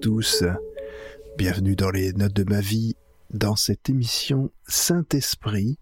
tous, 0.00 0.44
bienvenue 1.38 1.76
dans 1.76 1.90
les 1.90 2.12
notes 2.12 2.32
de 2.32 2.44
ma 2.44 2.60
vie, 2.60 2.96
dans 3.32 3.56
cette 3.56 3.88
émission 3.88 4.50
Saint-Esprit, 4.66 5.78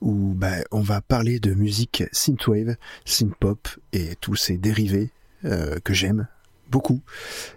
où 0.00 0.34
ben, 0.34 0.64
on 0.70 0.80
va 0.80 1.00
parler 1.00 1.38
de 1.38 1.54
musique 1.54 2.04
synthwave, 2.12 2.76
synthpop 3.04 3.68
et 3.92 4.16
tous 4.20 4.34
ces 4.34 4.56
dérivés 4.56 5.10
euh, 5.44 5.78
que 5.84 5.94
j'aime 5.94 6.26
beaucoup, 6.70 7.00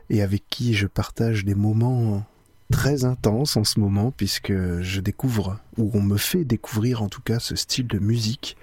et 0.09 0.21
avec 0.21 0.43
qui 0.49 0.73
je 0.73 0.87
partage 0.87 1.45
des 1.45 1.55
moments 1.55 2.25
très 2.71 3.05
intenses 3.05 3.57
en 3.57 3.63
ce 3.63 3.79
moment, 3.79 4.11
puisque 4.11 4.53
je 4.81 4.99
découvre, 4.99 5.59
ou 5.77 5.89
on 5.93 6.01
me 6.01 6.17
fait 6.17 6.43
découvrir 6.43 7.01
en 7.01 7.09
tout 7.09 7.21
cas 7.21 7.39
ce 7.39 7.55
style 7.55 7.87
de 7.87 7.99
musique 7.99 8.57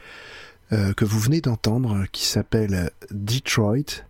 euh, 0.72 0.92
que 0.92 1.04
vous 1.04 1.18
venez 1.18 1.40
d'entendre, 1.40 2.04
qui 2.12 2.26
s'appelle 2.26 2.90
Detroit, 3.10 4.04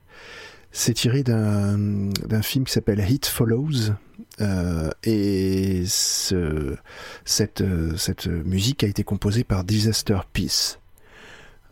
c'est 0.76 0.92
tiré 0.94 1.22
d'un 1.22 2.42
film 2.42 2.64
qui 2.64 2.72
s'appelle 2.72 3.00
Hit 3.08 3.26
Follows. 3.26 3.92
Euh, 4.40 4.90
et 5.04 5.84
ce, 5.86 6.74
cette, 7.24 7.62
cette 7.96 8.26
musique 8.26 8.82
a 8.82 8.88
été 8.88 9.04
composée 9.04 9.44
par 9.44 9.62
Disaster 9.62 10.18
Peace. 10.32 10.80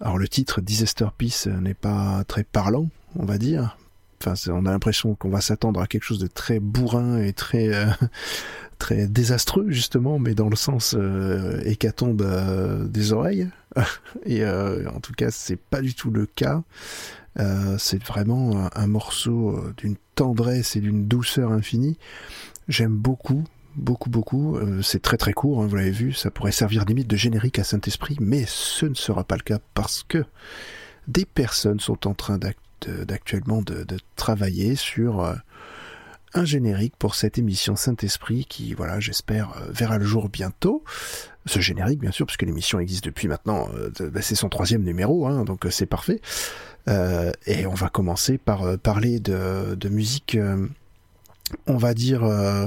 Alors 0.00 0.18
le 0.18 0.28
titre 0.28 0.60
Disaster 0.60 1.08
Peace 1.18 1.48
n'est 1.48 1.74
pas 1.74 2.22
très 2.28 2.44
parlant, 2.44 2.88
on 3.16 3.24
va 3.24 3.38
dire. 3.38 3.76
Enfin, 4.20 4.34
on 4.52 4.66
a 4.66 4.70
l'impression 4.70 5.16
qu'on 5.16 5.30
va 5.30 5.40
s'attendre 5.40 5.80
à 5.80 5.88
quelque 5.88 6.04
chose 6.04 6.20
de 6.20 6.28
très 6.28 6.60
bourrin 6.60 7.18
et 7.18 7.32
très 7.32 7.74
euh, 7.74 7.86
très 8.78 9.06
désastreux 9.06 9.70
justement, 9.70 10.18
mais 10.18 10.34
dans 10.34 10.48
le 10.48 10.56
sens 10.56 10.96
euh, 10.98 11.60
hécatombe 11.64 12.22
euh, 12.22 12.86
des 12.86 13.12
oreilles. 13.12 13.48
et 14.26 14.44
euh, 14.44 14.88
en 14.90 15.00
tout 15.00 15.12
cas, 15.12 15.30
c'est 15.30 15.56
pas 15.56 15.80
du 15.80 15.94
tout 15.94 16.10
le 16.10 16.26
cas. 16.26 16.62
Euh, 17.38 17.76
c'est 17.78 18.02
vraiment 18.02 18.68
un, 18.74 18.86
morceau 18.86 19.50
euh, 19.50 19.74
d'une 19.76 19.96
tendresse 20.14 20.76
et 20.76 20.80
d'une 20.80 21.06
douceur 21.06 21.50
infinie. 21.50 21.98
J'aime 22.68 22.94
beaucoup, 22.94 23.44
beaucoup, 23.74 24.10
beaucoup. 24.10 24.56
Euh, 24.56 24.82
c'est 24.82 25.00
très 25.00 25.16
très 25.16 25.32
court, 25.32 25.62
hein, 25.62 25.66
vous 25.66 25.76
l'avez 25.76 25.90
vu, 25.90 26.12
ça 26.12 26.30
pourrait 26.30 26.52
servir 26.52 26.84
limite 26.84 27.08
de 27.08 27.16
générique 27.16 27.58
à 27.58 27.64
Saint-Esprit, 27.64 28.16
mais 28.20 28.44
ce 28.46 28.86
ne 28.86 28.94
sera 28.94 29.24
pas 29.24 29.36
le 29.36 29.42
cas 29.42 29.58
parce 29.74 30.02
que 30.02 30.24
des 31.08 31.24
personnes 31.24 31.80
sont 31.80 32.06
en 32.06 32.14
train 32.14 32.38
d'actuellement 32.38 33.62
de, 33.62 33.84
travailler 34.14 34.76
sur 34.76 35.34
un 36.34 36.44
générique 36.44 36.94
pour 36.96 37.16
cette 37.16 37.38
émission 37.38 37.74
Saint-Esprit 37.74 38.46
qui, 38.48 38.72
voilà, 38.74 39.00
j'espère, 39.00 39.52
verra 39.68 39.98
le 39.98 40.04
jour 40.04 40.28
bientôt. 40.28 40.84
Ce 41.44 41.58
générique, 41.58 41.98
bien 41.98 42.12
sûr, 42.12 42.24
puisque 42.24 42.42
l'émission 42.42 42.78
existe 42.78 43.04
depuis 43.04 43.26
maintenant, 43.26 43.68
bah, 43.98 44.22
c'est 44.22 44.36
son 44.36 44.48
troisième 44.48 44.84
numéro, 44.84 45.26
hein, 45.26 45.42
donc 45.42 45.66
c'est 45.70 45.86
parfait. 45.86 46.20
Euh, 46.88 47.32
et 47.46 47.66
on 47.66 47.74
va 47.74 47.88
commencer 47.88 48.38
par 48.38 48.62
euh, 48.62 48.76
parler 48.76 49.20
de, 49.20 49.88
musique 49.88 50.34
euh, 50.34 50.66
on 51.66 51.76
va 51.76 51.92
dire, 51.92 52.24
euh, 52.24 52.66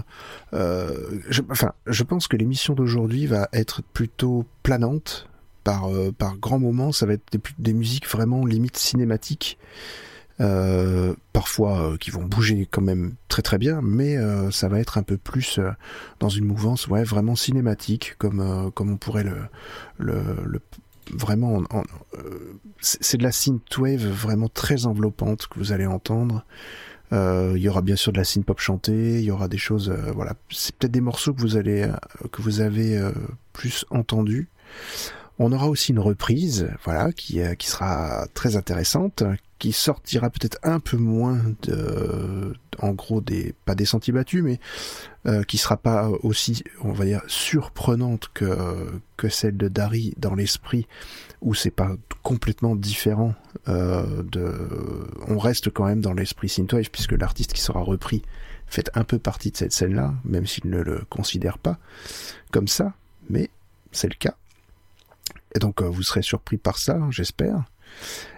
enfin, 1.50 1.74
je 1.88 2.04
pense 2.04 2.28
que 2.28 2.38
l'émission 2.38 2.76
d'aujourd'hui 2.76 3.26
va 3.26 3.50
être 3.52 3.82
plutôt 3.82 4.46
planante 4.62 5.28
par 5.64 5.90
par 6.20 6.38
grands 6.38 6.60
moments. 6.60 6.92
Ça 6.92 7.08
va 7.08 7.14
être 7.14 7.24
des, 7.58 7.74
musiques 7.74 8.08
vraiment 8.08 8.46
limite 8.46 8.78
cinématiques, 8.78 9.58
euh, 10.40 11.16
parfois 11.34 11.98
qui 12.00 12.12
vont 12.12 12.24
bouger 12.24 12.68
quand 12.70 12.84
même 12.84 13.16
très 13.28 13.42
très 13.42 13.58
bien, 13.58 13.82
mais 13.82 14.18
ça 14.52 14.68
va 14.68 14.80
être 14.80 15.00
un 15.00 15.04
peu 15.04 15.18
plus 15.18 15.60
dans 16.20 16.30
une 16.30 16.46
mouvance, 16.46 16.88
vraiment 16.88 17.36
cinématique, 17.36 18.14
comme 18.20 18.72
comme 18.76 18.92
on 18.92 18.98
pourrait 18.98 19.24
le, 19.24 19.48
le, 19.98 20.60
vraiment, 21.12 21.62
euh, 22.16 22.54
c'est 22.80 23.18
de 23.18 23.24
la 23.24 23.32
synthwave 23.32 24.06
vraiment 24.06 24.50
très 24.50 24.86
enveloppante 24.86 25.48
que 25.48 25.60
vous 25.60 25.72
allez 25.72 25.86
entendre. 25.86 26.46
Euh, 27.14 27.54
il 27.56 27.62
y 27.62 27.70
aura 27.70 27.82
bien 27.82 27.96
sûr 27.96 28.12
de 28.12 28.18
la 28.18 28.24
synth 28.24 28.46
pop 28.46 28.60
chantée, 28.60 29.20
il 29.20 29.26
y 29.26 29.32
aura 29.32 29.48
des 29.48 29.58
choses, 29.58 29.90
euh, 29.90 30.12
voilà, 30.14 30.34
c'est 30.50 30.76
peut-être 30.76 30.92
des 30.92 31.02
morceaux 31.02 31.34
que 31.34 31.42
vous 31.42 31.56
allez, 31.56 31.88
que 32.32 32.42
vous 32.42 32.62
avez 32.62 33.00
plus 33.54 33.86
entendus. 33.92 34.50
On 35.38 35.52
aura 35.52 35.68
aussi 35.68 35.92
une 35.92 36.00
reprise, 36.00 36.70
voilà, 36.84 37.12
qui, 37.12 37.42
qui 37.58 37.68
sera 37.68 38.26
très 38.34 38.56
intéressante, 38.56 39.24
qui 39.60 39.72
sortira 39.72 40.30
peut-être 40.30 40.60
un 40.64 40.80
peu 40.80 40.98
moins 40.98 41.42
de, 41.64 42.54
en 42.80 42.92
gros 42.92 43.22
des, 43.22 43.54
pas 43.66 43.76
des 43.76 43.86
sentiers 43.86 44.14
battus, 44.14 44.44
mais 44.44 44.60
euh, 45.28 45.44
qui 45.44 45.58
sera 45.58 45.78
pas 45.78 46.10
aussi, 46.24 46.64
on 46.84 46.92
va 46.92 47.06
dire, 47.06 47.22
surprenante 47.28 48.30
que 48.34 49.02
que 49.18 49.30
celle 49.30 49.56
de 49.56 49.68
Dari 49.70 50.14
dans 50.18 50.36
l'esprit, 50.36 50.88
où 51.42 51.54
c'est 51.54 51.72
pas 51.72 51.96
complètement 52.22 52.76
différent. 52.76 53.34
Euh, 53.68 54.24
de, 54.24 55.08
on 55.28 55.40
reste 55.40 55.70
quand 55.70 55.86
même 55.86 56.02
dans 56.02 56.14
l'esprit 56.14 56.50
synthwave 56.50 56.90
puisque 56.92 57.14
l'artiste 57.14 57.54
qui 57.54 57.62
sera 57.62 57.80
repris 57.82 58.22
fait 58.68 58.92
un 58.94 59.04
peu 59.04 59.20
partie 59.20 59.52
de 59.52 59.58
cette 59.58 59.72
scène-là, 59.72 60.14
même 60.26 60.46
s'il 60.46 60.70
ne 60.70 60.82
le 60.82 61.04
considère 61.10 61.58
pas 61.58 61.78
comme 62.52 62.68
ça, 62.68 62.94
mais 63.30 63.50
c'est 63.92 64.10
le 64.10 64.16
cas. 64.16 64.36
Et 65.56 65.60
donc 65.60 65.82
euh, 65.82 65.90
vous 65.90 66.04
serez 66.04 66.22
surpris 66.22 66.58
par 66.58 66.78
ça, 66.78 67.00
j'espère. 67.10 67.64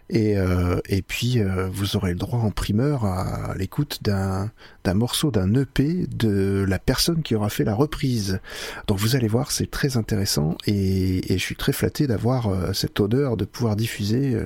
Et, 0.09 0.37
euh, 0.37 0.79
et 0.87 1.01
puis 1.01 1.39
euh, 1.39 1.67
vous 1.67 1.97
aurez 1.97 2.11
le 2.11 2.17
droit 2.17 2.39
en 2.39 2.51
primeur 2.51 3.03
à, 3.03 3.53
l'écoute 3.57 3.99
d'un 4.03 4.49
morceau 4.93 5.31
d'un 5.31 5.53
EP 5.53 6.05
de 6.07 6.65
la 6.67 6.79
personne 6.79 7.23
qui 7.23 7.35
aura 7.35 7.49
fait 7.49 7.65
la 7.65 7.75
reprise. 7.75 8.39
Donc 8.87 8.99
vous 8.99 9.17
allez 9.17 9.27
voir, 9.27 9.51
c'est 9.51 9.69
très 9.69 9.97
intéressant 9.97 10.55
et, 10.65 11.33
et, 11.33 11.37
je 11.37 11.43
suis 11.43 11.57
très 11.57 11.73
flatté 11.73 12.07
d'avoir 12.07 12.47
euh, 12.47 12.71
cette 12.71 12.99
odeur 13.01 13.35
de 13.35 13.43
pouvoir 13.43 13.75
diffuser 13.75 14.41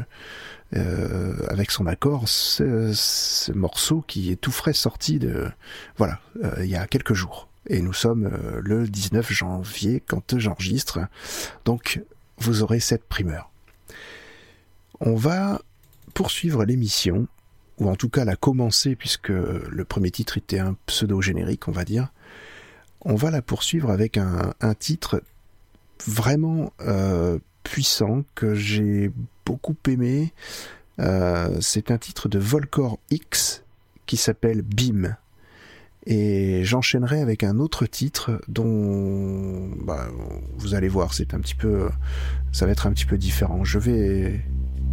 euh, 0.76 1.36
avec 1.50 1.70
son 1.70 1.86
accord 1.86 2.28
ce, 2.28 2.92
ce, 2.94 3.52
morceau 3.52 4.04
qui 4.08 4.32
est 4.32 4.38
tout 4.38 4.52
frais 4.52 4.74
sorti 4.74 5.20
de 5.20 5.48
voilà 5.98 6.20
il 6.60 6.66
y 6.70 6.76
a 6.76 6.88
quelques 6.88 7.14
jours. 7.14 7.48
Et 7.68 7.84
nous 7.84 7.94
sommes 7.94 8.32
le 8.64 8.88
19 8.88 9.32
janvier 9.32 10.02
quand 10.06 10.40
j'enregistre. 10.40 11.00
Donc 11.66 12.02
vous 12.42 12.64
aurez 12.64 12.80
cette 12.80 13.04
primeur. 13.04 13.52
On 15.00 15.16
va 15.16 15.62
poursuivre 16.14 16.66
l'émission, 16.66 17.28
ou 17.78 17.90
en 17.90 17.96
tout 17.96 18.10
cas 18.10 18.26
la 18.26 18.36
commencer, 18.36 18.96
puisque 18.96 19.30
le 19.30 19.86
premier 19.86 20.12
titre 20.12 20.38
était 20.38 20.60
un 20.60 20.76
pseudo-générique, 20.86 21.68
on 21.68 21.72
va 21.72 21.86
dire. 21.86 22.12
On 23.02 23.16
va 23.16 23.32
la 23.32 23.42
poursuivre 23.42 23.90
avec 23.90 24.18
un, 24.18 24.54
titre 24.78 25.24
vraiment 26.06 26.74
euh, 26.82 27.40
puissant 27.64 28.24
que 28.36 28.54
j'ai 28.54 29.12
beaucoup 29.46 29.76
aimé. 29.88 30.34
Euh, 31.00 31.58
c'est 31.62 31.90
un 31.90 31.98
titre 31.98 32.30
de 32.30 32.38
Volcor 32.38 33.00
X 33.10 33.64
qui 34.06 34.18
s'appelle 34.18 34.62
Beam. 34.62 35.16
Et 36.06 36.64
j'enchaînerai 36.64 37.22
avec 37.22 37.44
un 37.44 37.60
autre 37.60 37.86
titre 37.86 38.42
dont 38.48 39.70
bah, 39.86 40.08
vous 40.58 40.74
allez 40.74 40.88
voir, 40.88 41.14
c'est 41.14 41.34
un 41.34 41.40
petit 41.40 41.56
peu, 41.56 41.90
ça 42.52 42.66
va 42.66 42.72
être 42.72 42.88
un 42.88 42.92
petit 42.92 43.06
peu 43.06 43.18
différent. 43.18 43.64
Je 43.64 43.78
vais, 43.78 44.42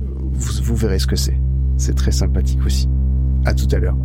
vous, 0.01 0.63
vous 0.63 0.77
verrez 0.77 0.99
ce 0.99 1.07
que 1.07 1.17
c'est. 1.17 1.39
C'est 1.79 1.95
très 1.95 2.13
sympathique 2.13 2.65
aussi. 2.67 2.89
À 3.45 3.55
tout 3.55 3.69
à 3.73 3.79
l'heure. 3.79 3.97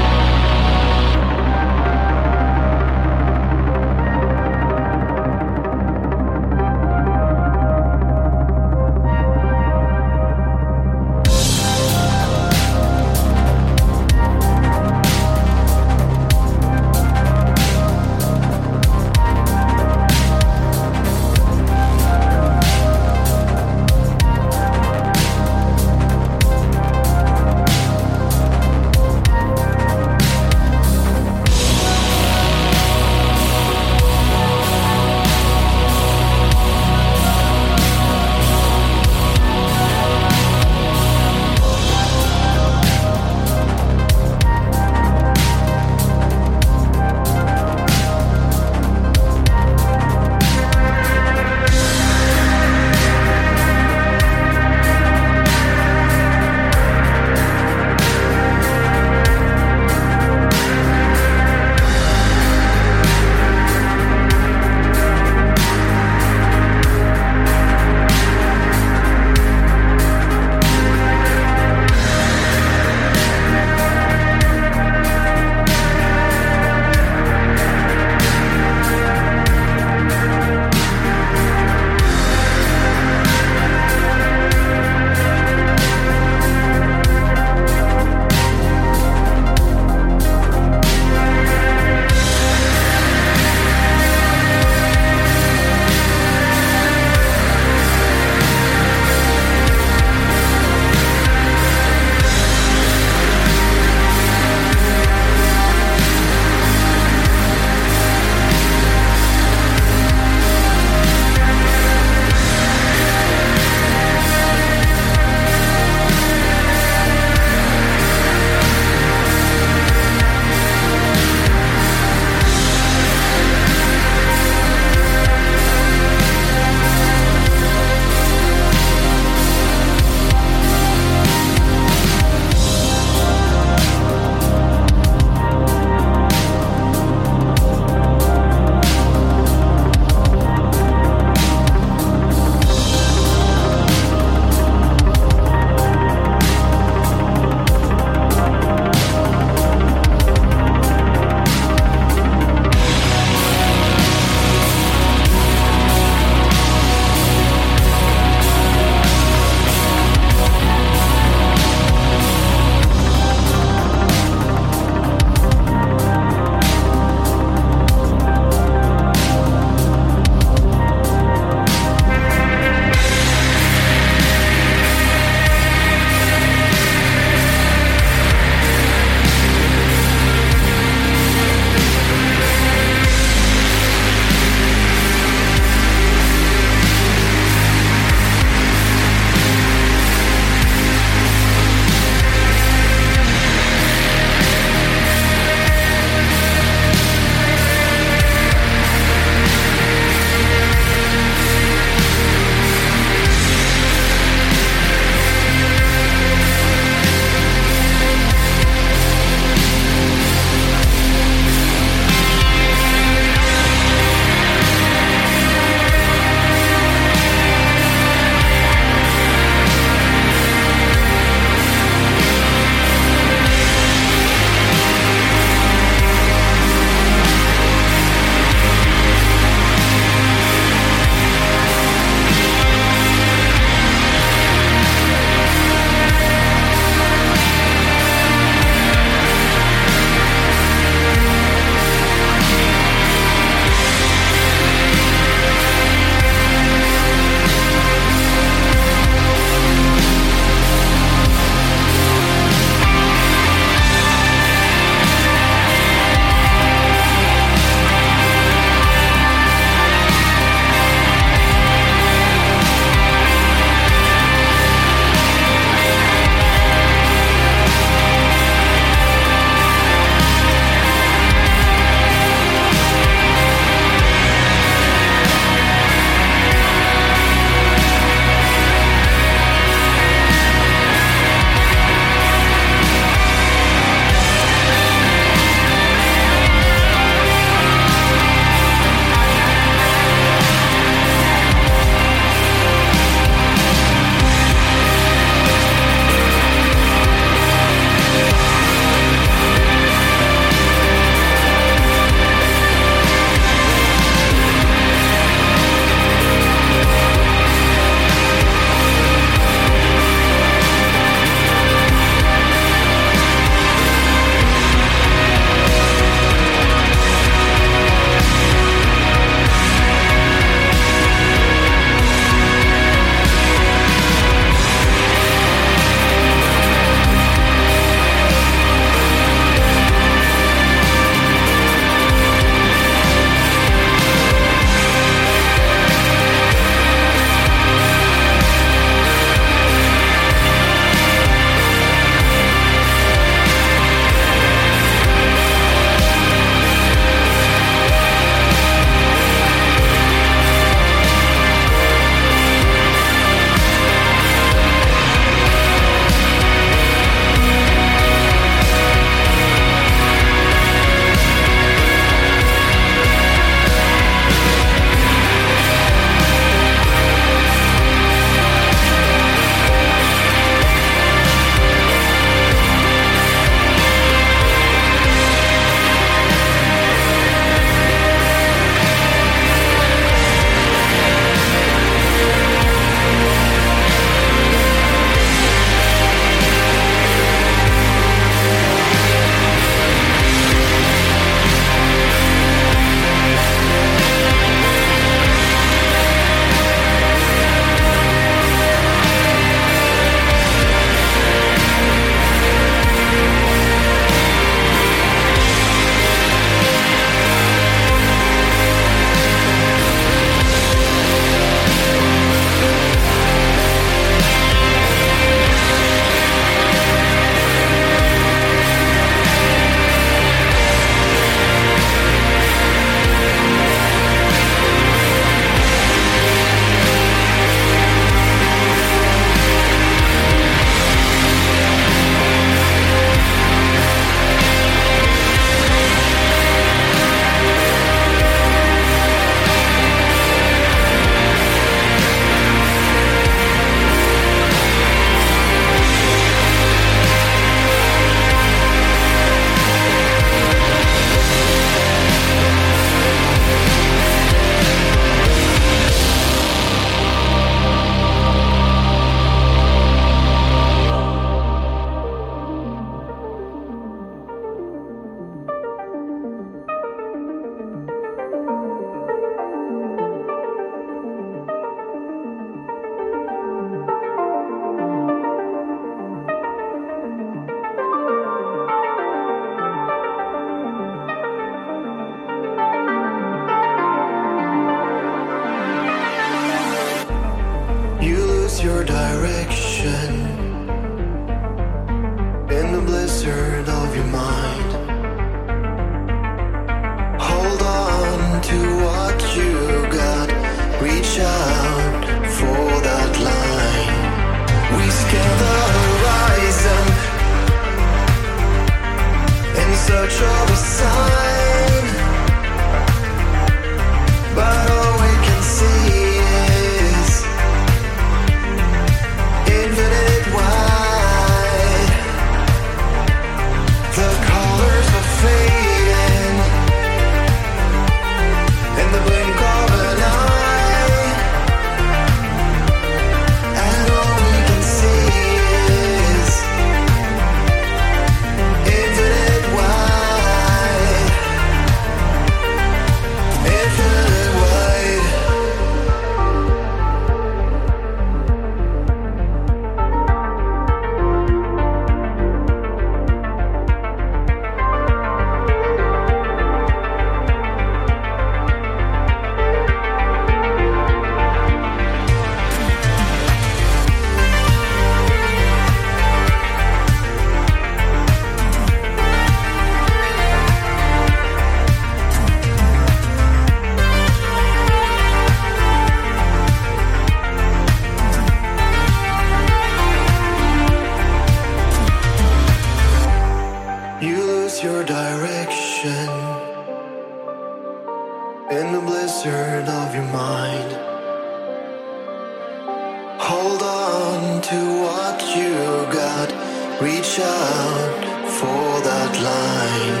To 594.50 594.56
what 594.80 595.20
you 595.36 595.52
got, 595.92 596.32
reach 596.80 597.20
out 597.20 598.04
for 598.38 598.80
that 598.88 599.12
line. 599.28 600.00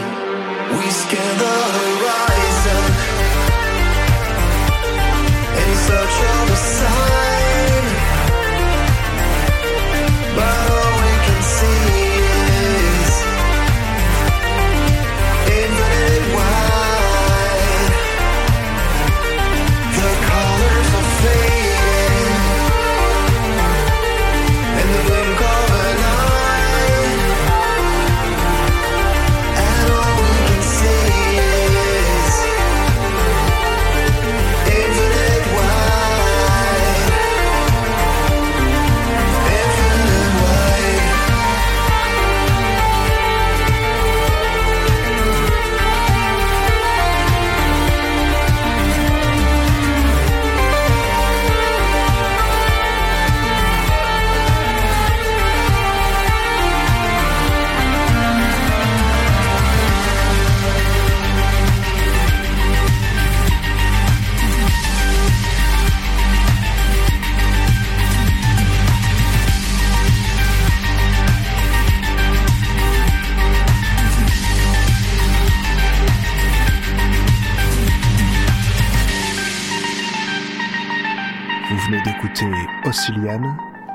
We 0.78 0.90
scan 0.90 1.34
the 1.44 1.58
horizon 1.76 2.90
in 5.60 5.70
search 5.86 6.16
of 6.32 6.50
a 6.50 6.56
sign. 6.56 7.17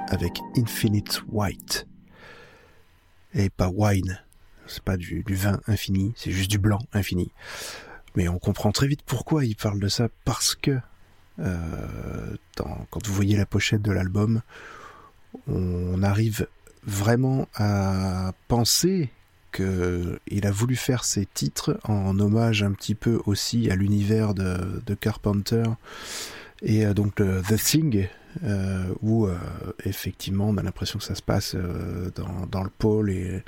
Avec 0.10 0.40
Infinite 0.58 1.22
White. 1.28 1.88
Et 3.36 3.52
pas 3.52 3.70
wine. 3.70 4.20
C'est 4.66 4.82
pas 4.82 4.98
du, 4.98 5.24
vin 5.30 5.60
infini, 5.68 6.14
c'est 6.16 6.32
juste 6.32 6.50
du 6.50 6.58
blanc 6.58 6.80
infini. 6.94 7.32
Mais 8.16 8.28
on 8.28 8.40
comprend 8.40 8.72
très 8.72 8.88
vite 8.88 9.02
pourquoi 9.06 9.46
il 9.46 9.56
parle 9.56 9.80
de 9.80 9.88
ça, 9.88 10.08
parce 10.26 10.56
que 10.56 10.80
euh, 11.40 12.36
quand 12.56 13.06
vous 13.06 13.14
voyez 13.14 13.38
la 13.38 13.46
pochette 13.46 13.84
de 13.84 13.92
l'album, 13.92 14.42
on 15.48 16.02
arrive 16.02 16.48
vraiment 16.84 17.48
à 17.54 18.32
penser 18.48 19.12
que 19.52 20.20
il 20.26 20.48
a 20.48 20.52
voulu 20.52 20.76
faire 20.76 21.04
ces 21.04 21.28
titres 21.28 21.80
en 21.84 22.18
hommage 22.20 22.64
un 22.64 22.72
petit 22.72 22.96
peu 22.96 23.22
aussi 23.28 23.70
à 23.70 23.76
l'univers 23.76 24.34
de, 24.34 24.96
Carpenter 25.00 25.66
et 26.64 26.86
donc 26.96 27.16
The 27.16 27.64
Thing 27.64 28.08
euh, 28.44 28.94
où 29.02 29.28
euh, 29.28 29.38
effectivement 29.86 30.50
on 30.50 30.58
a 30.58 30.64
l'impression 30.64 31.00
que 31.00 31.06
ça 31.06 31.16
se 31.16 31.22
passe 31.22 31.56
euh, 31.56 32.10
dans, 32.50 32.64
le 32.64 32.70
pôle 32.70 33.12
et, 33.12 33.44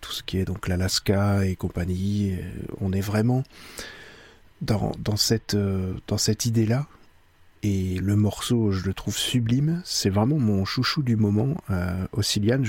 tout 0.00 0.12
ce 0.12 0.22
qui 0.22 0.38
est 0.38 0.44
donc 0.44 0.68
l'Alaska 0.68 1.44
et 1.44 1.54
compagnie 1.54 2.38
on 2.80 2.92
est 2.92 3.00
vraiment 3.00 3.44
dans, 4.62 4.92
cette 5.16 5.54
euh, 5.54 5.94
dans 6.06 6.18
cette 6.18 6.46
idée 6.46 6.66
là 6.66 6.86
et 7.62 7.98
le 7.98 8.16
morceau 8.16 8.70
je 8.70 8.84
le 8.84 8.94
trouve 8.94 9.16
sublime. 9.16 9.82
C'est 9.84 10.10
vraiment 10.10 10.38
mon 10.38 10.64
chouchou 10.64 11.02
du 11.02 11.16
moment. 11.16 11.56
Ossilian 12.12 12.62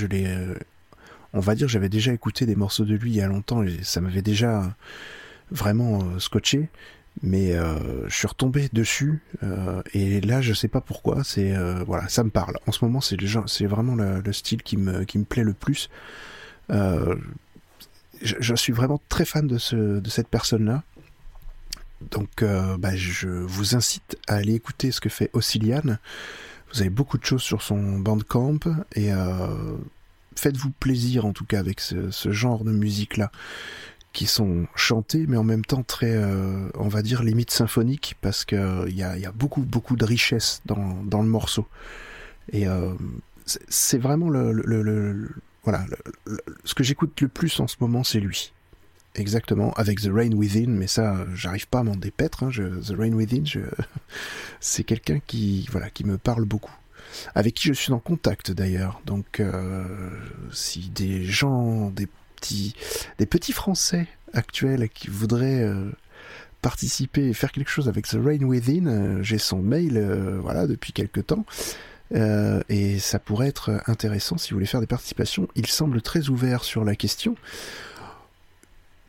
on 1.32 1.40
va 1.40 1.54
dire 1.54 1.68
j'avais 1.68 1.88
déjà 1.88 2.12
écouté 2.12 2.46
des 2.46 2.56
morceaux 2.56 2.84
de 2.84 2.94
lui 2.94 3.12
il 3.12 3.16
y 3.16 3.20
a 3.20 3.28
longtemps 3.28 3.62
et 3.62 3.82
ça 3.82 4.00
m'avait 4.00 4.22
déjà 4.22 4.74
vraiment 5.50 6.18
scotché 6.18 6.68
mais 7.22 7.54
euh, 7.54 8.08
je 8.08 8.14
suis 8.14 8.26
retombé 8.26 8.68
dessus 8.72 9.22
euh, 9.42 9.82
et 9.92 10.20
là 10.20 10.40
je 10.40 10.52
sais 10.52 10.68
pas 10.68 10.80
pourquoi 10.80 11.24
c'est 11.24 11.54
euh, 11.56 11.82
voilà 11.86 12.08
ça 12.08 12.24
me 12.24 12.30
parle. 12.30 12.56
En 12.66 12.72
ce 12.72 12.84
moment 12.84 13.00
c'est 13.00 13.16
c'est 13.46 13.66
vraiment 13.66 13.94
le, 13.94 14.20
le 14.20 14.32
style 14.32 14.62
qui 14.62 14.76
me 14.76 15.04
qui 15.04 15.18
me 15.18 15.24
plaît 15.24 15.44
le 15.44 15.54
plus. 15.54 15.88
Je, 18.20 18.54
suis 18.56 18.72
vraiment 18.72 19.00
très 19.08 19.24
fan 19.24 19.46
de 19.46 19.58
ce 19.58 20.00
de 20.00 20.10
cette 20.10 20.28
personne 20.28 20.64
là 20.66 20.82
donc 22.10 22.44
bah, 22.78 22.94
je 22.94 23.28
vous 23.28 23.74
incite 23.74 24.18
à 24.26 24.34
aller 24.34 24.54
écouter 24.54 24.90
ce 24.90 25.00
que 25.00 25.08
fait 25.08 25.30
Ossilian 25.32 25.98
vous 26.72 26.80
avez 26.80 26.90
beaucoup 26.90 27.16
de 27.16 27.24
choses 27.24 27.42
sur 27.42 27.62
son 27.62 27.98
bandcamp 27.98 28.58
et 28.96 29.10
faites-vous 30.36 30.70
plaisir 30.78 31.24
en 31.26 31.32
tout 31.32 31.44
cas 31.44 31.60
avec 31.60 31.80
ce, 31.80 32.10
ce 32.10 32.32
genre 32.32 32.64
de 32.64 32.72
musique 32.72 33.16
là 33.16 33.30
qui 34.18 34.26
sont 34.26 34.66
chantés, 34.74 35.26
mais 35.28 35.36
en 35.36 35.44
même 35.44 35.64
temps 35.64 35.84
très, 35.84 36.10
euh, 36.12 36.68
on 36.74 36.88
va 36.88 37.02
dire, 37.02 37.22
limite 37.22 37.52
symphonique, 37.52 38.16
parce 38.20 38.44
que 38.44 38.56
euh, 38.56 38.90
y, 38.90 39.04
a, 39.04 39.30
beaucoup, 39.30 39.60
beaucoup 39.62 39.94
de 39.94 40.04
richesse 40.04 40.60
dans, 40.66 41.04
dans 41.04 41.22
le 41.22 41.28
morceau. 41.28 41.68
Et 42.52 42.66
euh, 42.66 42.94
c'est- 43.46 43.96
vraiment 43.98 44.28
le, 44.28 44.50
le, 44.50 45.30
voilà, 45.62 45.84
ce 46.64 46.74
que 46.74 46.82
j'écoute 46.82 47.20
le 47.20 47.28
plus 47.28 47.60
en 47.60 47.68
ce 47.68 47.76
moment, 47.78 48.02
c'est 48.02 48.18
lui. 48.18 48.52
Exactement, 49.14 49.72
avec 49.74 50.00
The 50.00 50.10
Rain 50.12 50.32
Within, 50.32 50.66
mais 50.70 50.88
ça, 50.88 51.14
euh, 51.14 51.24
j'arrive 51.36 51.68
pas 51.68 51.78
à 51.78 51.82
m'en 51.84 51.94
dépaître. 51.94 52.42
hein, 52.42 52.50
je- 52.50 52.80
The 52.92 52.96
Rain 52.98 53.12
Within, 53.12 53.44
c'est 54.60 54.82
quelqu'un 54.82 55.20
qui, 55.28 55.68
voilà, 55.70 55.90
qui 55.90 56.02
me 56.04 56.18
parle 56.18 56.44
beaucoup. 56.44 56.74
avec 57.36 57.54
qui 57.54 57.68
je 57.68 57.72
suis 57.72 57.92
en 57.92 58.00
contact 58.00 58.50
d'ailleurs. 58.50 59.00
Donc, 59.06 59.40
si 60.52 60.88
des 60.90 61.24
gens, 61.24 61.90
des 61.90 62.08
des 63.18 63.26
petits 63.26 63.52
Français 63.52 64.06
actuels 64.32 64.88
qui 64.88 65.08
voudraient 65.08 65.62
euh, 65.62 65.90
participer 66.62 67.28
et 67.28 67.34
faire 67.34 67.52
quelque 67.52 67.70
chose 67.70 67.88
avec 67.88 68.06
The 68.06 68.18
Rain 68.22 68.42
Within, 68.42 68.86
euh, 68.86 69.22
j'ai 69.22 69.38
son 69.38 69.58
mail, 69.58 69.96
euh, 69.96 70.38
voilà, 70.40 70.66
depuis 70.66 70.92
quelque 70.92 71.20
temps. 71.20 71.44
Et 72.70 72.98
ça 72.98 73.18
pourrait 73.18 73.48
être 73.48 73.82
intéressant 73.86 74.38
si 74.38 74.50
vous 74.50 74.56
voulez 74.56 74.66
faire 74.66 74.80
des 74.80 74.86
participations. 74.86 75.46
Il 75.56 75.66
semble 75.66 76.00
très 76.00 76.30
ouvert 76.30 76.64
sur 76.64 76.82
la 76.82 76.96
question. 76.96 77.36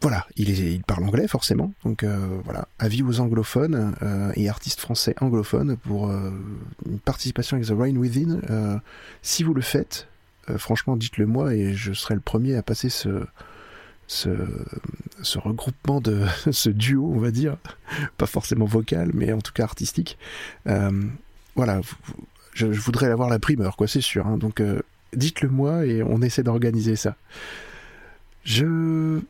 Voilà, 0.01 0.27
il, 0.35 0.49
il 0.49 0.83
parle 0.83 1.05
anglais 1.05 1.27
forcément, 1.29 1.71
donc 1.85 2.03
voilà, 2.43 2.67
avis 2.77 3.01
aux 3.01 3.21
anglophones 3.21 3.95
et 4.35 4.49
artistes 4.49 4.81
français 4.81 5.15
anglophones 5.21 5.77
pour 5.77 6.09
une 6.09 6.99
participation 6.99 7.55
avec 7.55 7.69
The 7.69 7.73
Rain 7.73 7.95
Within. 7.95 8.81
Si 9.21 9.43
vous 9.43 9.53
le 9.53 9.61
faites, 9.61 10.09
franchement, 10.57 10.97
dites-le 10.97 11.25
moi 11.25 11.53
et 11.53 11.73
je 11.73 11.93
serai 11.93 12.15
le 12.15 12.21
premier 12.21 12.55
à 12.55 12.63
passer 12.63 12.89
ce, 12.89 13.25
ce, 14.07 14.29
regroupement 15.38 16.01
de 16.01 16.25
ce 16.51 16.69
duo, 16.69 17.12
on 17.13 17.19
va 17.19 17.31
dire, 17.31 17.57
pas 18.17 18.25
forcément 18.25 18.65
vocal, 18.65 19.12
mais 19.13 19.31
en 19.31 19.39
tout 19.41 19.53
cas 19.53 19.63
artistique. 19.63 20.17
Euh, 20.67 20.91
voilà, 21.55 21.81
je, 22.53 22.65
voudrais 22.67 23.07
avoir 23.07 23.29
la 23.29 23.39
primeur, 23.39 23.77
quoi, 23.77 23.88
c'est 23.88 24.01
sûr. 24.01 24.27
hein. 24.27 24.38
donc 24.38 24.62
euh, 24.62 24.81
dites-le 25.13 25.49
moi 25.49 25.85
et 25.85 26.03
on 26.03 26.21
essaie 26.21 26.43
d'organiser 26.43 26.95
ça. 26.95 27.15
Je 28.43 29.21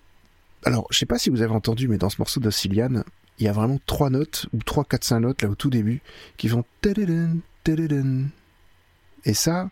alors, 0.65 0.87
je 0.91 0.97
sais 0.97 1.05
pas 1.05 1.17
si 1.17 1.29
vous 1.29 1.41
avez 1.41 1.53
entendu, 1.53 1.87
mais 1.87 1.97
dans 1.97 2.09
ce 2.09 2.17
morceau 2.19 2.39
d'Ossilian, 2.39 3.03
il 3.37 3.45
y 3.45 3.47
a 3.47 3.53
vraiment 3.53 3.79
trois 3.85 4.09
notes, 4.09 4.47
ou 4.53 4.59
trois, 4.61 4.83
quatre, 4.83 5.05
cinq 5.05 5.21
notes, 5.21 5.41
là, 5.41 5.49
au 5.49 5.55
tout 5.55 5.69
début, 5.69 6.01
qui 6.37 6.49
tadadun. 6.81 8.27
Et 9.25 9.33
ça, 9.33 9.69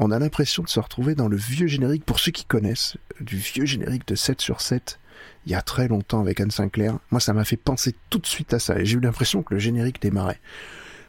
on 0.00 0.10
a 0.10 0.18
l'impression 0.18 0.62
de 0.62 0.68
se 0.68 0.80
retrouver 0.80 1.14
dans 1.14 1.28
le 1.28 1.36
vieux 1.36 1.66
générique, 1.66 2.04
pour 2.04 2.18
ceux 2.18 2.32
qui 2.32 2.44
connaissent, 2.44 2.96
du 3.20 3.36
vieux 3.36 3.66
générique 3.66 4.06
de 4.08 4.14
7 4.14 4.40
sur 4.40 4.60
7, 4.60 4.98
il 5.46 5.52
y 5.52 5.54
a 5.54 5.62
très 5.62 5.88
longtemps 5.88 6.20
avec 6.20 6.40
Anne 6.40 6.50
Sinclair. 6.50 6.98
Moi, 7.10 7.20
ça 7.20 7.32
m'a 7.34 7.44
fait 7.44 7.56
penser 7.56 7.94
tout 8.08 8.18
de 8.18 8.26
suite 8.26 8.52
à 8.54 8.58
ça, 8.58 8.78
et 8.78 8.84
j'ai 8.86 8.96
eu 8.96 9.00
l'impression 9.00 9.42
que 9.42 9.54
le 9.54 9.60
générique 9.60 10.00
démarrait. 10.00 10.40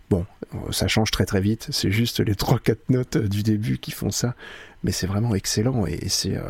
Bon, 0.09 0.25
euh, 0.53 0.71
ça 0.71 0.89
change 0.89 1.09
très 1.09 1.25
très 1.25 1.39
vite, 1.39 1.67
c'est 1.71 1.89
juste 1.91 2.19
les 2.19 2.35
trois, 2.35 2.59
quatre 2.59 2.89
notes 2.89 3.15
euh, 3.15 3.27
du 3.29 3.43
début 3.43 3.77
qui 3.77 3.91
font 3.91 4.11
ça, 4.11 4.35
mais 4.83 4.91
c'est 4.91 5.07
vraiment 5.07 5.33
excellent, 5.35 5.85
et, 5.85 6.09
c'est... 6.09 6.35
euh, 6.35 6.43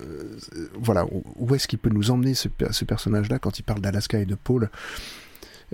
euh, 0.00 0.38
voilà, 0.74 1.04
où- 1.10 1.54
est-ce 1.54 1.66
qu'il 1.66 1.80
peut 1.80 1.90
nous 1.90 2.10
emmener 2.12 2.34
ce, 2.34 2.46
per- 2.48 2.72
ce 2.72 2.84
personnage-là 2.84 3.38
quand 3.40 3.58
il 3.58 3.62
parle 3.64 3.80
d'Alaska 3.80 4.18
et 4.20 4.26
de 4.26 4.36
Paul? 4.36 4.70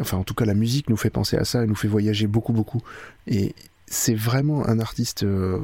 Enfin, 0.00 0.16
en 0.16 0.24
tout 0.24 0.34
cas, 0.34 0.44
la 0.46 0.54
musique 0.54 0.88
nous 0.90 0.96
fait 0.96 1.10
penser 1.10 1.36
à 1.36 1.44
ça, 1.44 1.62
elle 1.62 1.68
nous 1.68 1.74
fait 1.74 1.88
voyager 1.88 2.26
beaucoup, 2.26 2.52
beaucoup. 2.52 2.82
Et 3.26 3.54
c'est 3.86 4.14
vraiment 4.14 4.66
un 4.66 4.78
artiste 4.80 5.22
euh, 5.22 5.60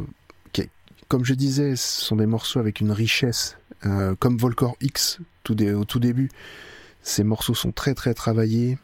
comme 1.13 1.27
je 1.27 1.35
disais, 1.35 1.77
ce 1.77 2.01
sont 2.01 2.17
des 2.17 2.25
morceaux 2.25 2.59
avec 2.59 2.81
une 2.81 2.91
richesse, 2.91 3.59
euh, 3.85 4.15
comme 4.19 4.39
Volcor 4.39 4.79
X 4.81 5.19
au 5.51 5.85
tout 5.85 5.99
début. 6.01 6.31
Ces 7.03 7.23
morceaux 7.23 7.53
sont 7.53 7.71
très, 7.71 7.93
très 7.93 8.15
travaillés. 8.15 8.79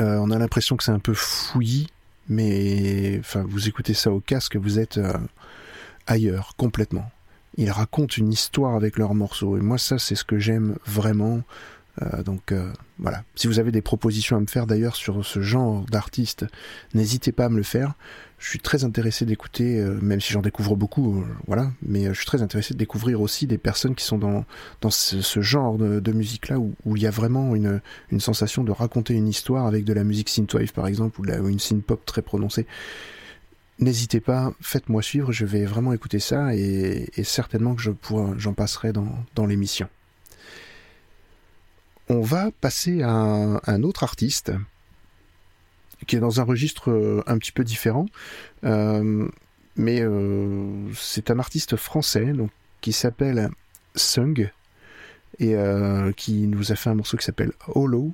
Euh, 0.00 0.16
on 0.16 0.30
a 0.30 0.38
l'impression 0.38 0.78
que 0.78 0.84
c'est 0.84 0.90
un 0.90 0.98
peu 0.98 1.12
fouillis, 1.12 1.88
mais 2.30 3.18
enfin, 3.20 3.44
vous 3.46 3.68
écoutez 3.68 3.92
ça 3.92 4.10
au 4.10 4.20
casque, 4.20 4.56
vous 4.56 4.78
êtes 4.78 4.96
euh, 4.96 5.12
ailleurs, 6.06 6.54
complètement 6.56 7.10
ils 7.58 7.72
racontent 7.72 8.14
une 8.16 8.32
histoire 8.32 8.76
avec 8.76 8.98
leurs 8.98 9.14
morceaux. 9.14 9.56
Et 9.56 9.60
moi, 9.60 9.78
ça, 9.78 9.98
c'est 9.98 10.14
ce 10.14 10.22
que 10.22 10.38
j'aime 10.38 10.76
vraiment. 10.86 11.42
Euh, 12.02 12.22
donc 12.22 12.52
euh, 12.52 12.72
voilà. 12.98 13.24
Si 13.34 13.46
vous 13.46 13.58
avez 13.58 13.72
des 13.72 13.82
propositions 13.82 14.36
à 14.36 14.40
me 14.40 14.46
faire 14.46 14.66
d'ailleurs 14.66 14.96
sur 14.96 15.24
ce 15.24 15.40
genre 15.40 15.84
d'artiste, 15.86 16.46
n'hésitez 16.94 17.32
pas 17.32 17.46
à 17.46 17.48
me 17.48 17.56
le 17.56 17.62
faire. 17.62 17.94
Je 18.38 18.48
suis 18.48 18.60
très 18.60 18.84
intéressé 18.84 19.24
d'écouter, 19.24 19.80
euh, 19.80 19.98
même 20.00 20.20
si 20.20 20.32
j'en 20.32 20.42
découvre 20.42 20.76
beaucoup, 20.76 21.24
voilà. 21.46 21.72
Mais 21.82 22.04
je 22.04 22.12
suis 22.12 22.26
très 22.26 22.42
intéressé 22.42 22.74
de 22.74 22.78
découvrir 22.78 23.20
aussi 23.20 23.46
des 23.46 23.58
personnes 23.58 23.94
qui 23.94 24.04
sont 24.04 24.18
dans 24.18 24.44
dans 24.80 24.90
ce, 24.90 25.40
genre 25.40 25.76
de, 25.76 26.12
musique-là 26.12 26.58
où, 26.58 26.74
où 26.84 26.96
il 26.96 27.02
y 27.02 27.06
a 27.06 27.10
vraiment 27.10 27.54
une 27.54 27.80
une 28.12 28.20
sensation 28.20 28.62
de 28.62 28.72
raconter 28.72 29.14
une 29.14 29.28
histoire 29.28 29.66
avec 29.66 29.84
de 29.84 29.92
la 29.92 30.04
musique 30.04 30.28
synthwave 30.28 30.72
par 30.72 30.86
exemple 30.86 31.20
ou, 31.20 31.48
une 31.48 31.58
synth-pop 31.58 32.04
très 32.04 32.22
prononcée. 32.22 32.66
N'hésitez 33.80 34.18
pas, 34.18 34.52
faites-moi 34.60 35.02
suivre, 35.02 35.30
je 35.30 35.44
vais 35.44 35.64
vraiment 35.64 35.92
écouter 35.92 36.18
ça 36.18 36.52
et, 36.54 37.08
certainement 37.22 37.76
que 37.76 37.82
je 37.82 37.92
j'en 38.36 38.52
passerai 38.52 38.92
dans, 38.92 39.14
dans 39.36 39.46
l'émission. 39.46 39.88
On 42.10 42.22
va 42.22 42.50
passer 42.60 43.02
à 43.02 43.10
un, 43.10 43.82
autre 43.82 44.02
artiste 44.02 44.52
qui 46.06 46.16
est 46.16 46.20
dans 46.20 46.40
un 46.40 46.44
registre 46.44 46.90
euh, 46.90 47.22
un 47.26 47.36
petit 47.38 47.52
peu 47.52 47.64
différent, 47.64 48.06
euh, 48.64 49.28
mais 49.76 50.00
euh, 50.00 50.90
c'est 50.94 51.30
un 51.30 51.38
artiste 51.38 51.76
français 51.76 52.32
donc, 52.32 52.50
qui 52.80 52.92
s'appelle 52.92 53.50
Sung 53.94 54.50
et 55.40 55.54
qui 56.16 56.48
nous 56.48 56.72
a 56.72 56.74
fait 56.74 56.90
un 56.90 56.94
morceau 56.94 57.16
qui 57.16 57.24
s'appelle 57.24 57.52
Hollow. 57.68 58.12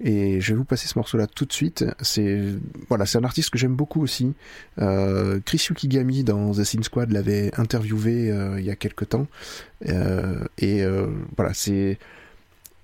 Et 0.00 0.40
je 0.40 0.52
vais 0.52 0.56
vous 0.56 0.64
passer 0.64 0.88
ce 0.88 0.98
morceau-là 0.98 1.26
tout 1.26 1.44
de 1.44 1.52
suite. 1.52 1.84
C'est 2.00 2.40
voilà, 2.88 3.04
c'est 3.04 3.18
un 3.18 3.24
artiste 3.24 3.50
que 3.50 3.58
j'aime 3.58 3.74
beaucoup 3.74 4.00
aussi. 4.00 4.32
Chris 4.78 5.66
Yukigami 5.68 6.24
dans 6.24 6.52
The 6.52 6.64
Sin 6.64 6.82
Squad 6.82 7.12
l'avait 7.12 7.50
interviewé 7.58 8.32
il 8.58 8.64
y 8.64 8.70
a 8.70 8.76
quelque 8.76 9.04
temps. 9.04 9.26
Et 9.82 10.82
voilà, 11.36 11.52
c'est 11.52 11.98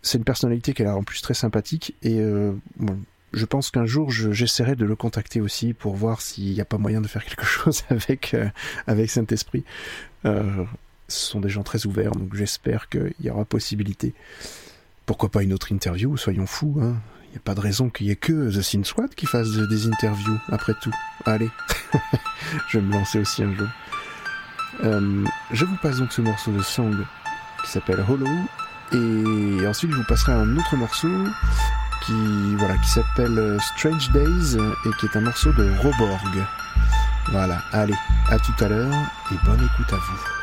c'est 0.03 0.19
une 0.19 0.25
personnalité 0.25 0.75
qui 0.75 0.85
a 0.85 0.97
en 0.97 1.03
plus 1.03 1.21
très 1.23 1.35
sympathique. 1.35 1.95
Et 2.03 2.19
euh, 2.21 2.53
je 3.33 3.45
pense 3.47 3.71
qu'un 3.71 3.87
jour 3.87 4.11
je- 4.11 4.33
j'essaierai 4.33 4.77
de 4.77 4.85
le 4.85 4.97
contacter 4.97 5.41
aussi 5.41 5.73
pour 5.73 5.95
voir 5.97 6.21
s'il 6.21 6.53
n'y 6.53 6.61
a 6.61 6.65
pas 6.65 6.79
moyen 6.79 7.01
de 7.01 7.07
faire 7.09 7.25
quelque 7.25 7.45
chose 7.47 7.85
avec 7.89 8.35
euh, 8.35 9.07
Saint 9.07 9.27
Esprit. 9.31 9.65
Euh, 10.25 10.65
ce 11.09 11.27
sont 11.27 11.41
des 11.41 11.49
gens 11.49 11.63
très 11.63 11.87
ouverts, 11.87 12.13
donc 12.13 12.35
j'espère 12.35 12.89
qu'il 12.89 13.13
y 13.21 13.31
aura 13.31 13.45
possibilité. 13.45 14.15
Pourquoi 15.07 15.31
pas 15.31 15.43
une 15.43 15.53
autre 15.53 15.73
interview 15.73 16.17
Soyons 16.17 16.47
fous, 16.47 16.79
hein. 16.81 16.95
Il 17.27 17.37
n'y 17.37 17.39
a 17.39 17.41
pas 17.45 17.55
de 17.55 17.61
raison 17.61 17.89
qu'il 17.89 18.07
y 18.09 18.11
ait 18.11 18.17
que 18.17 18.51
The 18.55 18.61
Sin 18.61 18.85
Squad 18.85 19.15
qui 19.15 19.25
fasse 19.25 19.51
des 19.53 19.87
interviews, 19.87 20.39
après 20.49 20.75
tout. 20.83 20.95
Allez, 21.25 21.49
je 22.69 22.77
vais 22.79 22.85
me 22.85 22.93
lancer 22.93 23.21
aussi 23.21 23.43
un 23.43 23.55
jour. 23.55 23.69
Je 24.83 25.65
vous 25.65 25.77
passe 25.83 25.97
donc 25.99 26.13
ce 26.13 26.21
morceau 26.21 26.53
de 26.53 26.61
song 26.63 26.95
qui 27.65 27.71
s'appelle 27.71 28.05
Hollow, 28.09 28.27
et 28.93 29.67
ensuite 29.67 29.91
je 29.91 29.97
vous 29.97 30.05
passerai 30.05 30.33
un 30.33 30.57
autre 30.57 30.77
morceau 30.77 31.09
qui 32.05 32.57
voilà 32.57 32.77
qui 32.79 32.89
s'appelle 32.89 33.39
euh, 33.39 33.59
Strange 33.59 34.11
Days 34.11 34.57
et 34.57 34.91
qui 34.99 35.07
est 35.07 35.17
un 35.17 35.23
morceau 35.23 35.53
de 35.53 35.71
Roborg. 35.79 36.47
Voilà, 37.31 37.63
allez, 37.73 37.95
à 38.29 38.39
tout 38.39 38.65
à 38.65 38.69
l'heure 38.69 38.95
et 39.31 39.47
bonne 39.47 39.65
écoute 39.65 39.93
à 39.93 39.97
vous. 39.97 40.42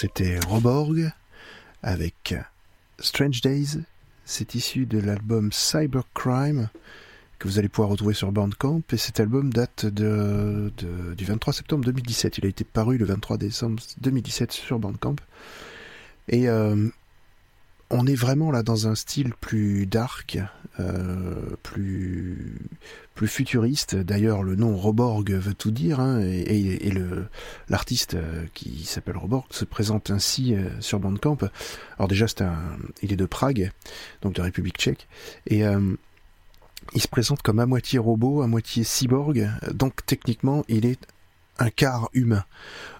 C'était 0.00 0.38
Roborg 0.46 1.12
avec 1.82 2.34
Strange 3.00 3.42
Days. 3.42 3.80
C'est 4.24 4.54
issu 4.54 4.86
de 4.86 4.98
l'album 4.98 5.52
Cybercrime 5.52 6.70
que 7.38 7.46
vous 7.46 7.58
allez 7.58 7.68
pouvoir 7.68 7.90
retrouver 7.90 8.14
sur 8.14 8.32
Bandcamp. 8.32 8.80
Et 8.92 8.96
cet 8.96 9.20
album 9.20 9.52
date 9.52 9.84
du 9.84 11.24
23 11.24 11.52
septembre 11.52 11.84
2017. 11.84 12.38
Il 12.38 12.46
a 12.46 12.48
été 12.48 12.64
paru 12.64 12.96
le 12.96 13.04
23 13.04 13.36
décembre 13.36 13.82
2017 14.00 14.52
sur 14.52 14.78
Bandcamp. 14.78 15.16
Euh, 16.32 16.88
on 17.90 18.06
est 18.06 18.14
vraiment 18.14 18.50
là 18.50 18.62
dans 18.62 18.86
un 18.88 18.94
style 18.94 19.32
plus 19.40 19.86
dark, 19.86 20.38
euh, 20.78 21.56
plus 21.62 22.56
plus 23.14 23.28
futuriste. 23.28 23.96
D'ailleurs, 23.96 24.42
le 24.42 24.56
nom 24.56 24.74
Roborg 24.76 25.30
veut 25.32 25.52
tout 25.52 25.70
dire, 25.72 26.00
hein, 26.00 26.20
et, 26.22 26.86
et- 26.86 26.92
l'artiste 27.68 28.14
euh, 28.14 28.46
qui 28.54 28.84
s'appelle 28.84 29.16
Roborg 29.18 29.44
se 29.50 29.64
présente 29.66 30.10
ainsi 30.10 30.54
euh, 30.54 30.68
sur 30.80 31.00
Bandcamp. 31.00 31.36
Alors 31.98 32.08
déjà, 32.08 32.26
c'est 32.28 32.40
un, 32.42 32.56
il 33.02 33.12
est 33.12 33.16
de 33.16 33.26
Prague, 33.26 33.72
donc 34.22 34.34
de 34.34 34.40
République 34.40 34.78
Tchèque, 34.78 35.06
et 35.46 35.66
euh, 35.66 35.80
il 36.94 37.02
se 37.02 37.08
présente 37.08 37.42
comme 37.42 37.58
à 37.58 37.66
moitié 37.66 37.98
robot, 37.98 38.40
à 38.40 38.46
moitié 38.46 38.84
cyborg. 38.84 39.50
Donc 39.74 40.06
techniquement, 40.06 40.64
il 40.68 40.86
est 40.86 41.00
un 41.60 41.70
quart 41.70 42.08
humain. 42.12 42.44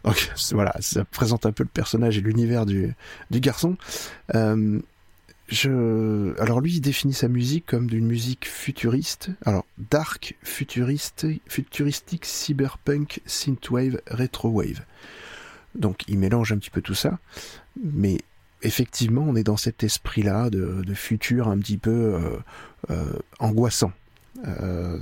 Donc 0.05 0.31
voilà, 0.53 0.75
ça 0.81 1.05
présente 1.05 1.47
un 1.47 1.53
peu 1.53 1.65
le 1.65 1.69
personnage 1.69 2.17
et 2.19 2.21
l'univers 2.21 2.67
du, 2.67 2.95
du 3.31 3.41
garçon. 3.41 3.77
Euh. 4.35 4.81
Alors 6.39 6.61
lui, 6.61 6.75
il 6.75 6.81
définit 6.81 7.13
sa 7.13 7.27
musique 7.27 7.67
comme 7.67 7.89
d'une 7.89 8.07
musique 8.07 8.47
futuriste. 8.47 9.31
Alors 9.45 9.67
dark, 9.91 10.37
futuriste, 10.45 11.27
futuristique, 11.49 12.25
cyberpunk, 12.25 13.21
synthwave, 13.27 14.01
retrowave. 14.09 14.83
Donc 15.75 16.03
il 16.07 16.19
mélange 16.19 16.53
un 16.53 16.59
petit 16.59 16.71
peu 16.71 16.83
tout 16.83 16.95
ça, 16.95 17.19
mais 17.83 18.19
effectivement, 18.63 19.25
on 19.27 19.35
est 19.35 19.43
dans 19.43 19.57
cet 19.57 19.83
esprit-là 19.83 20.51
de, 20.51 20.83
de 20.87 20.95
futur 20.95 21.49
un 21.49 21.59
petit 21.59 21.79
peu 21.79 21.91
euh, 21.91 22.37
euh, 22.91 23.13
angoissant. 23.41 23.93
Euh, 24.47 24.99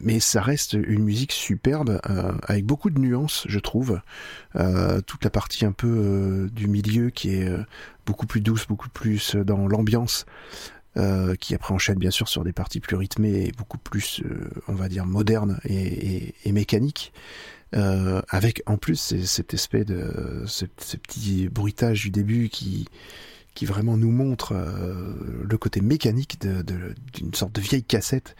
mais 0.00 0.20
ça 0.20 0.40
reste 0.40 0.74
une 0.74 1.04
musique 1.04 1.32
superbe 1.32 2.00
euh, 2.08 2.32
avec 2.42 2.64
beaucoup 2.64 2.90
de 2.90 2.98
nuances, 2.98 3.44
je 3.48 3.58
trouve. 3.58 4.00
Euh, 4.56 5.00
toute 5.02 5.24
la 5.24 5.30
partie 5.30 5.64
un 5.64 5.72
peu 5.72 6.48
du 6.52 6.68
milieu 6.68 7.10
qui 7.10 7.34
est 7.34 7.50
beaucoup 8.06 8.26
plus 8.26 8.40
douce, 8.40 8.66
beaucoup 8.66 8.88
plus 8.88 9.36
dans 9.36 9.66
l'ambiance, 9.66 10.26
qui 11.38 11.54
après 11.54 11.74
enchaîne 11.74 11.98
bien 11.98 12.10
sûr 12.10 12.26
sur 12.26 12.42
des 12.42 12.52
parties 12.52 12.80
plus 12.80 12.96
rythmées 12.96 13.46
et 13.46 13.52
beaucoup 13.56 13.78
plus, 13.78 14.22
on 14.66 14.74
va 14.74 14.88
dire, 14.88 15.06
modernes 15.06 15.60
et, 15.64 16.34
et, 16.44 16.52
mécaniques. 16.52 17.12
Avec 17.72 18.62
en 18.66 18.78
plus 18.78 19.14
cet 19.24 19.54
aspect 19.54 19.84
de 19.84 20.42
ce, 20.46 20.64
petit 20.64 21.48
bruitage 21.48 22.02
du 22.02 22.10
début 22.10 22.48
qui 22.48 22.86
qui 23.54 23.66
vraiment 23.66 23.96
nous 23.96 24.12
montre 24.12 24.54
le 24.54 25.58
côté 25.58 25.80
mécanique 25.80 26.40
d'une 26.40 27.34
sorte 27.34 27.52
de 27.54 27.60
vieille 27.60 27.84
cassette. 27.84 28.36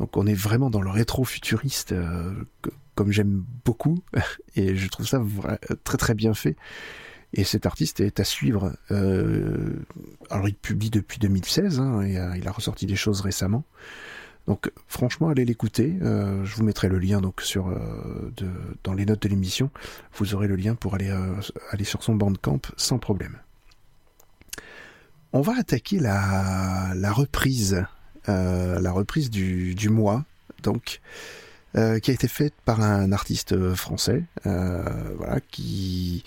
Donc 0.00 0.16
on 0.16 0.26
est 0.26 0.34
vraiment 0.34 0.70
dans 0.70 0.80
le 0.80 0.90
rétro-futuriste, 0.90 1.92
euh, 1.92 2.32
comme 2.94 3.12
j'aime 3.12 3.44
beaucoup, 3.64 4.02
et 4.56 4.74
je 4.74 4.88
trouve 4.88 5.06
ça 5.06 5.22
très 5.84 5.98
très 5.98 6.14
bien 6.14 6.34
fait. 6.34 6.56
Et 7.32 7.44
cet 7.44 7.64
artiste 7.64 8.00
est 8.00 8.18
à 8.18 8.24
suivre. 8.24 8.72
Euh, 8.90 9.84
alors 10.30 10.48
il 10.48 10.54
publie 10.54 10.90
depuis 10.90 11.18
2016, 11.18 11.78
hein, 11.78 12.00
et 12.00 12.18
euh, 12.18 12.36
il 12.36 12.48
a 12.48 12.50
ressorti 12.50 12.86
des 12.86 12.96
choses 12.96 13.20
récemment. 13.20 13.62
Donc 14.48 14.72
franchement, 14.88 15.28
allez 15.28 15.44
l'écouter. 15.44 15.96
Je 16.00 16.56
vous 16.56 16.64
mettrai 16.64 16.88
le 16.88 16.98
lien 16.98 17.20
donc 17.20 17.44
dans 18.82 18.94
les 18.94 19.04
notes 19.04 19.22
de 19.22 19.28
l'émission. 19.28 19.70
Vous 20.14 20.34
aurez 20.34 20.48
le 20.48 20.56
lien 20.56 20.74
pour 20.74 20.94
aller 20.94 21.84
sur 21.84 22.02
son 22.02 22.16
bandcamp 22.16 22.62
sans 22.76 22.98
problème. 22.98 23.36
On 25.32 25.42
va 25.42 25.52
attaquer 25.56 26.00
la, 26.00 27.12
reprise, 27.12 27.84
la 28.26 28.92
reprise 28.92 29.30
du, 29.30 29.74
du 29.74 29.88
mois, 29.88 30.24
donc 30.62 31.00
euh, 31.76 32.00
qui 32.00 32.10
a 32.10 32.14
été 32.14 32.26
faite 32.26 32.54
par 32.64 32.80
un 32.80 33.12
artiste 33.12 33.74
français, 33.74 34.24
euh, 34.46 34.82
voilà, 35.16 35.38
qui 35.52 36.24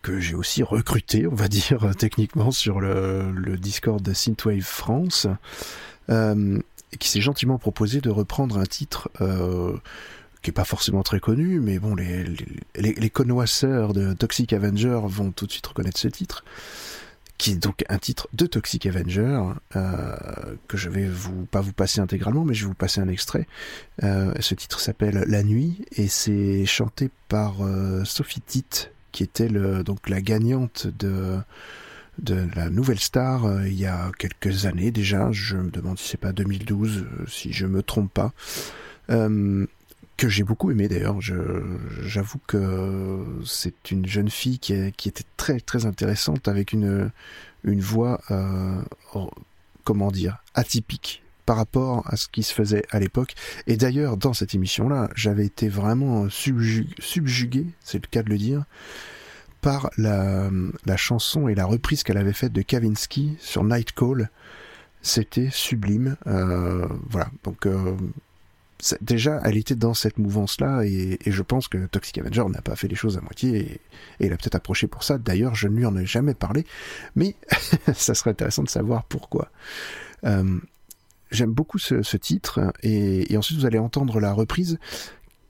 que 0.00 0.18
j'ai 0.18 0.34
aussi 0.34 0.62
recruté, 0.62 1.26
on 1.26 1.34
va 1.34 1.48
dire 1.48 1.90
techniquement 1.98 2.50
sur 2.50 2.80
le, 2.80 3.56
Discord 3.58 4.00
de 4.00 4.14
Synthwave 4.14 4.62
France, 4.62 5.26
euh, 6.08 6.58
qui 6.98 7.08
s'est 7.08 7.20
gentiment 7.20 7.58
proposé 7.58 8.00
de 8.00 8.08
reprendre 8.08 8.56
un 8.58 8.64
titre 8.64 9.10
euh, 9.20 9.76
qui 10.40 10.50
est 10.50 10.54
pas 10.54 10.64
forcément 10.64 11.02
très 11.02 11.20
connu, 11.20 11.60
mais 11.60 11.78
bon, 11.78 11.94
les, 11.94 12.24
les, 12.76 12.94
les 12.94 13.10
connoisseurs 13.10 13.92
de 13.92 14.14
Toxic 14.14 14.54
Avenger 14.54 15.00
vont 15.04 15.32
tout 15.32 15.46
de 15.46 15.52
suite 15.52 15.66
reconnaître 15.66 15.98
ce 15.98 16.08
titre 16.08 16.44
qui 17.38 17.52
est 17.52 17.56
donc 17.56 17.84
un 17.88 17.98
titre 17.98 18.28
de 18.32 18.46
Toxic 18.46 18.84
Avenger 18.86 19.40
euh, 19.76 20.16
que 20.66 20.76
je 20.76 20.90
vais 20.90 21.06
vous 21.06 21.46
pas 21.46 21.60
vous 21.60 21.72
passer 21.72 22.00
intégralement, 22.00 22.44
mais 22.44 22.52
je 22.52 22.64
vais 22.64 22.68
vous 22.68 22.74
passer 22.74 23.00
un 23.00 23.08
extrait. 23.08 23.46
Euh, 24.02 24.34
ce 24.40 24.54
titre 24.54 24.80
s'appelle 24.80 25.24
La 25.28 25.44
Nuit 25.44 25.86
et 25.92 26.08
c'est 26.08 26.66
chanté 26.66 27.10
par 27.28 27.64
euh, 27.64 28.04
Sophie 28.04 28.40
Titt, 28.40 28.90
qui 29.12 29.22
était 29.22 29.48
donc 29.48 30.08
la 30.08 30.20
gagnante 30.20 30.88
de 30.88 31.38
de 32.18 32.48
la 32.56 32.68
nouvelle 32.68 32.98
star 32.98 33.64
il 33.64 33.78
y 33.78 33.86
a 33.86 34.10
quelques 34.18 34.66
années 34.66 34.90
déjà. 34.90 35.30
Je 35.30 35.56
me 35.56 35.70
demande 35.70 35.98
si 35.98 36.08
c'est 36.08 36.16
pas 36.16 36.32
2012, 36.32 36.98
euh, 36.98 37.24
si 37.28 37.52
je 37.52 37.66
me 37.66 37.82
trompe 37.82 38.12
pas. 38.12 38.32
Que 40.18 40.28
j'ai 40.28 40.42
beaucoup 40.42 40.70
aimé 40.72 40.88
d'ailleurs. 40.88 41.20
J'avoue 41.20 42.40
que 42.48 43.24
c'est 43.46 43.92
une 43.92 44.04
jeune 44.04 44.28
fille 44.28 44.58
qui, 44.58 44.74
qui 44.96 45.08
était 45.08 45.22
très 45.36 45.60
très 45.60 45.86
intéressante 45.86 46.48
avec 46.48 46.72
une 46.72 47.12
une 47.62 47.80
voix 47.80 48.20
euh, 48.32 48.82
comment 49.84 50.10
dire 50.10 50.38
atypique 50.54 51.22
par 51.46 51.56
rapport 51.56 52.02
à 52.06 52.16
ce 52.16 52.26
qui 52.26 52.42
se 52.42 52.52
faisait 52.52 52.84
à 52.90 52.98
l'époque. 52.98 53.34
Et 53.68 53.76
d'ailleurs 53.76 54.16
dans 54.16 54.34
cette 54.34 54.56
émission 54.56 54.88
là, 54.88 55.08
j'avais 55.14 55.46
été 55.46 55.68
vraiment 55.68 56.26
subju- 56.26 56.88
subjugué, 56.98 57.66
c'est 57.84 58.02
le 58.02 58.08
cas 58.10 58.24
de 58.24 58.28
le 58.30 58.38
dire, 58.38 58.64
par 59.60 59.88
la 59.98 60.50
la 60.84 60.96
chanson 60.96 61.46
et 61.46 61.54
la 61.54 61.64
reprise 61.64 62.02
qu'elle 62.02 62.18
avait 62.18 62.32
faite 62.32 62.52
de 62.52 62.62
Kavinsky 62.62 63.36
sur 63.38 63.62
Night 63.62 63.92
Call. 63.92 64.30
C'était 65.00 65.48
sublime. 65.52 66.16
Euh, 66.26 66.88
voilà 67.08 67.30
donc. 67.44 67.66
euh, 67.66 67.94
déjà, 69.00 69.40
elle 69.44 69.56
était 69.56 69.74
dans 69.74 69.94
cette 69.94 70.18
mouvance-là, 70.18 70.82
et, 70.84 71.18
je 71.26 71.42
pense 71.42 71.68
que 71.68 71.86
Toxic 71.86 72.18
Avenger 72.18 72.44
n'a 72.48 72.62
pas 72.62 72.76
fait 72.76 72.88
les 72.88 72.94
choses 72.94 73.18
à 73.18 73.20
moitié, 73.20 73.56
et, 73.56 73.80
et 74.20 74.26
il 74.26 74.32
a 74.32 74.36
peut-être 74.36 74.54
approché 74.54 74.86
pour 74.86 75.02
ça. 75.02 75.18
D'ailleurs, 75.18 75.54
je 75.54 75.68
ne 75.68 75.76
lui 75.76 75.86
en 75.86 75.96
ai 75.96 76.06
jamais 76.06 76.34
parlé, 76.34 76.64
mais 77.16 77.34
ça 77.94 78.14
serait 78.14 78.30
intéressant 78.30 78.62
de 78.62 78.68
savoir 78.68 79.04
pourquoi. 79.04 79.50
Euh, 80.24 80.58
J'aime 81.30 81.52
beaucoup 81.52 81.78
ce, 81.78 82.16
titre, 82.16 82.72
et, 82.82 83.36
ensuite 83.36 83.58
vous 83.58 83.66
allez 83.66 83.78
entendre 83.78 84.18
la 84.18 84.32
reprise 84.32 84.78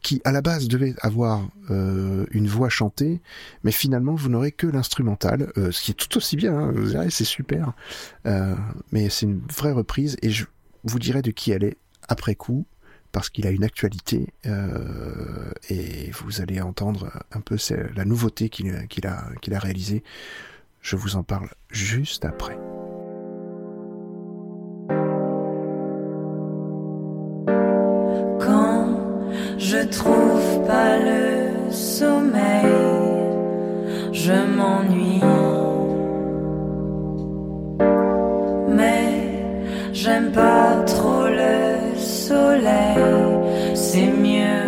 qui, 0.02 0.20
à 0.24 0.32
la 0.32 0.42
base, 0.42 0.66
devait 0.66 0.96
avoir 1.02 1.48
euh, 1.70 2.26
une 2.32 2.48
voix 2.48 2.68
chantée, 2.68 3.20
mais 3.62 3.70
finalement, 3.70 4.16
vous 4.16 4.28
n'aurez 4.28 4.50
que 4.50 4.66
l'instrumental, 4.66 5.52
euh, 5.56 5.70
ce 5.70 5.80
qui 5.82 5.92
est 5.92 5.94
tout 5.94 6.16
aussi 6.16 6.34
bien, 6.34 6.52
hein, 6.52 6.72
vous 6.72 6.86
verrez, 6.86 7.10
c'est 7.10 7.24
super. 7.24 7.74
Mais 8.90 9.08
c'est 9.08 9.26
une 9.26 9.40
vraie 9.56 9.70
reprise, 9.70 10.16
et 10.22 10.30
je 10.30 10.46
vous 10.82 10.98
dirai 10.98 11.22
de 11.22 11.30
qui 11.30 11.52
elle 11.52 11.62
est 11.62 11.76
après 12.08 12.34
coup, 12.34 12.66
parce 13.12 13.30
qu'il 13.30 13.46
a 13.46 13.50
une 13.50 13.64
actualité 13.64 14.28
euh, 14.46 15.50
et 15.68 16.10
vous 16.12 16.40
allez 16.40 16.60
entendre 16.60 17.10
un 17.32 17.40
peu 17.40 17.56
la 17.94 18.04
nouveauté 18.04 18.48
qu'il 18.48 18.68
a, 19.06 19.22
qu'il 19.40 19.54
a 19.54 19.58
réalisée. 19.58 20.02
Je 20.80 20.96
vous 20.96 21.16
en 21.16 21.22
parle 21.22 21.48
juste 21.70 22.24
après. 22.24 22.56
Quand 28.40 28.98
je 29.58 29.78
trouve 29.88 30.66
pas 30.66 30.98
le 30.98 31.72
sommeil, 31.72 32.66
je 34.12 34.32
m'ennuie. 34.56 35.20
Mais 38.68 39.92
j'aime 39.92 40.30
pas 40.32 40.82
trop 40.84 41.17
soleil, 42.28 43.74
c'est 43.74 44.12
mieux 44.26 44.67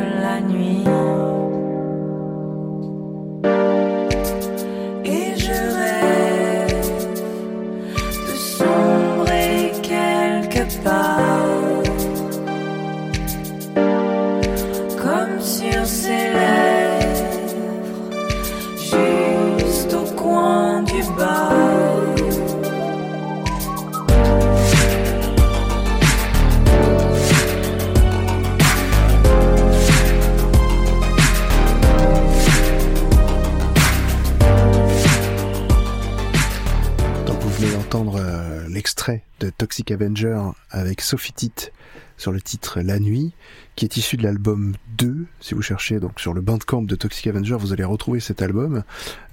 de 39.41 39.51
Toxic 39.51 39.91
Avenger 39.93 40.39
avec 40.71 41.01
Sophie 41.01 41.33
Titt 41.33 41.73
sur 42.19 42.33
le 42.33 42.41
titre 42.41 42.81
La 42.81 42.99
Nuit, 42.99 43.33
qui 43.77 43.87
est 43.87 43.97
issu 43.97 44.19
de 44.19 44.23
l'album 44.23 44.75
2. 44.99 45.25
Si 45.41 45.55
vous 45.55 45.63
cherchez 45.63 46.01
donc 46.01 46.21
sur 46.21 46.35
le 46.35 46.43
Bandcamp 46.43 46.83
de 46.83 46.95
Toxic 46.97 47.27
Avenger, 47.27 47.57
vous 47.59 47.73
allez 47.73 47.85
retrouver 47.85 48.21
cet 48.21 48.43
album. 48.43 48.83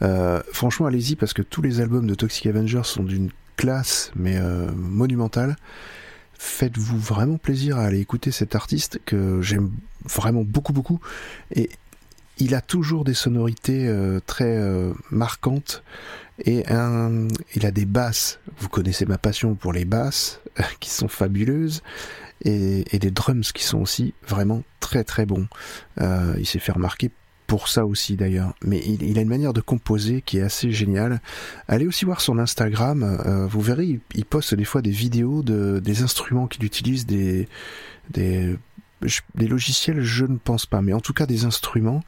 Euh, 0.03 0.41
franchement, 0.53 0.86
allez-y 0.86 1.18
parce 1.18 1.34
que 1.34 1.41
tous 1.41 1.61
les 1.61 1.82
albums 1.82 2.07
de 2.07 2.15
Toxic 2.15 2.45
Avenger 2.45 2.82
sont 2.84 3.03
d'une 3.03 3.30
classe 3.57 4.11
mais 4.15 4.38
euh, 4.38 4.72
monumentale. 4.74 5.57
Faites-vous 6.39 6.97
vraiment 6.97 7.38
plaisir 7.38 7.78
à 7.78 7.84
aller 7.84 7.99
écouter 7.99 8.32
cet 8.32 8.55
artiste 8.55 9.01
que 9.05 9.41
j'aime 9.41 9.72
vraiment 10.05 10.43
beaucoup 10.43 10.72
beaucoup 10.72 11.01
et 11.53 11.70
il 12.40 12.56
a 12.56 12.62
toujours 12.62 13.04
des 13.04 13.14
sonorités 13.14 13.88
euh, 13.88 14.20
très 14.26 14.58
euh, 14.58 14.94
marquantes 15.12 15.84
et 16.46 16.68
un, 16.68 17.28
il 17.56 17.66
a 17.66 17.72
des 17.72 17.86
basses. 17.86 18.40
Vous 18.60 18.70
connaissez 18.70 19.06
ma 19.06 19.18
passion 19.18 19.56
pour 19.56 19.74
les 19.74 19.86
basses 19.86 20.42
qui 20.80 20.90
sont 20.90 21.08
fabuleuses 21.08 21.82
et, 22.44 22.84
et 22.96 23.00
des 23.00 23.12
drums 23.12 23.52
qui 23.52 23.64
sont 23.64 23.80
aussi 23.80 24.14
vraiment 24.28 24.64
très 24.80 25.04
très 25.04 25.26
bons. 25.26 25.48
Euh, 26.00 26.36
il 26.38 26.46
s'est 26.46 26.60
fait 26.60 26.72
remarquer 26.72 27.12
pour 27.48 27.70
ça 27.70 27.86
aussi 27.86 28.18
d'ailleurs. 28.18 28.54
Mais 28.64 28.82
il, 28.86 29.02
il, 29.04 29.18
a 29.18 29.22
une 29.22 29.30
manière 29.30 29.54
de 29.54 29.62
composer 29.62 30.22
qui 30.22 30.38
est 30.38 30.42
assez 30.42 30.72
géniale. 30.72 31.22
Allez 31.68 31.88
aussi 31.88 32.06
voir 32.06 32.22
son 32.22 32.38
Instagram. 32.38 33.04
Euh, 33.04 33.48
vous 33.48 33.62
verrez, 33.62 33.86
il, 33.86 34.00
il, 34.14 34.26
poste 34.26 34.54
des 34.54 34.66
fois 34.66 34.82
des 34.82 34.92
vidéos 34.92 35.42
de 35.42 35.80
des 35.80 36.04
instruments 36.04 36.48
qu'il 36.48 36.66
utilise, 36.66 37.06
des 37.06 37.48
des 38.12 38.58
des 39.36 39.48
logiciels, 39.48 40.02
je 40.02 40.26
ne 40.26 40.38
pense 40.38 40.66
pas, 40.66 40.82
mais 40.82 40.93
en 40.93 41.02
tout 41.02 41.14
cas 41.14 41.26
des 41.26 41.45
instruments 41.45 42.02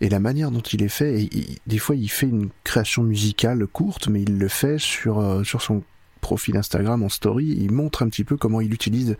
et 0.00 0.08
la 0.08 0.20
manière 0.20 0.50
dont 0.50 0.60
il 0.60 0.82
est 0.82 0.88
fait. 0.88 1.22
Et, 1.22 1.58
des 1.66 1.78
fois, 1.78 1.96
il 1.96 2.08
fait 2.08 2.26
une 2.26 2.50
création 2.64 3.02
musicale 3.02 3.66
courte, 3.66 4.08
mais 4.08 4.22
il 4.22 4.38
le 4.38 4.48
fait 4.48 4.78
sur 4.78 5.18
euh, 5.18 5.44
sur 5.44 5.62
son 5.62 5.82
profil 6.20 6.56
Instagram 6.56 7.02
en 7.02 7.08
story. 7.08 7.56
Il 7.58 7.72
montre 7.72 8.02
un 8.02 8.08
petit 8.08 8.24
peu 8.24 8.36
comment 8.36 8.60
il 8.60 8.72
utilise 8.72 9.16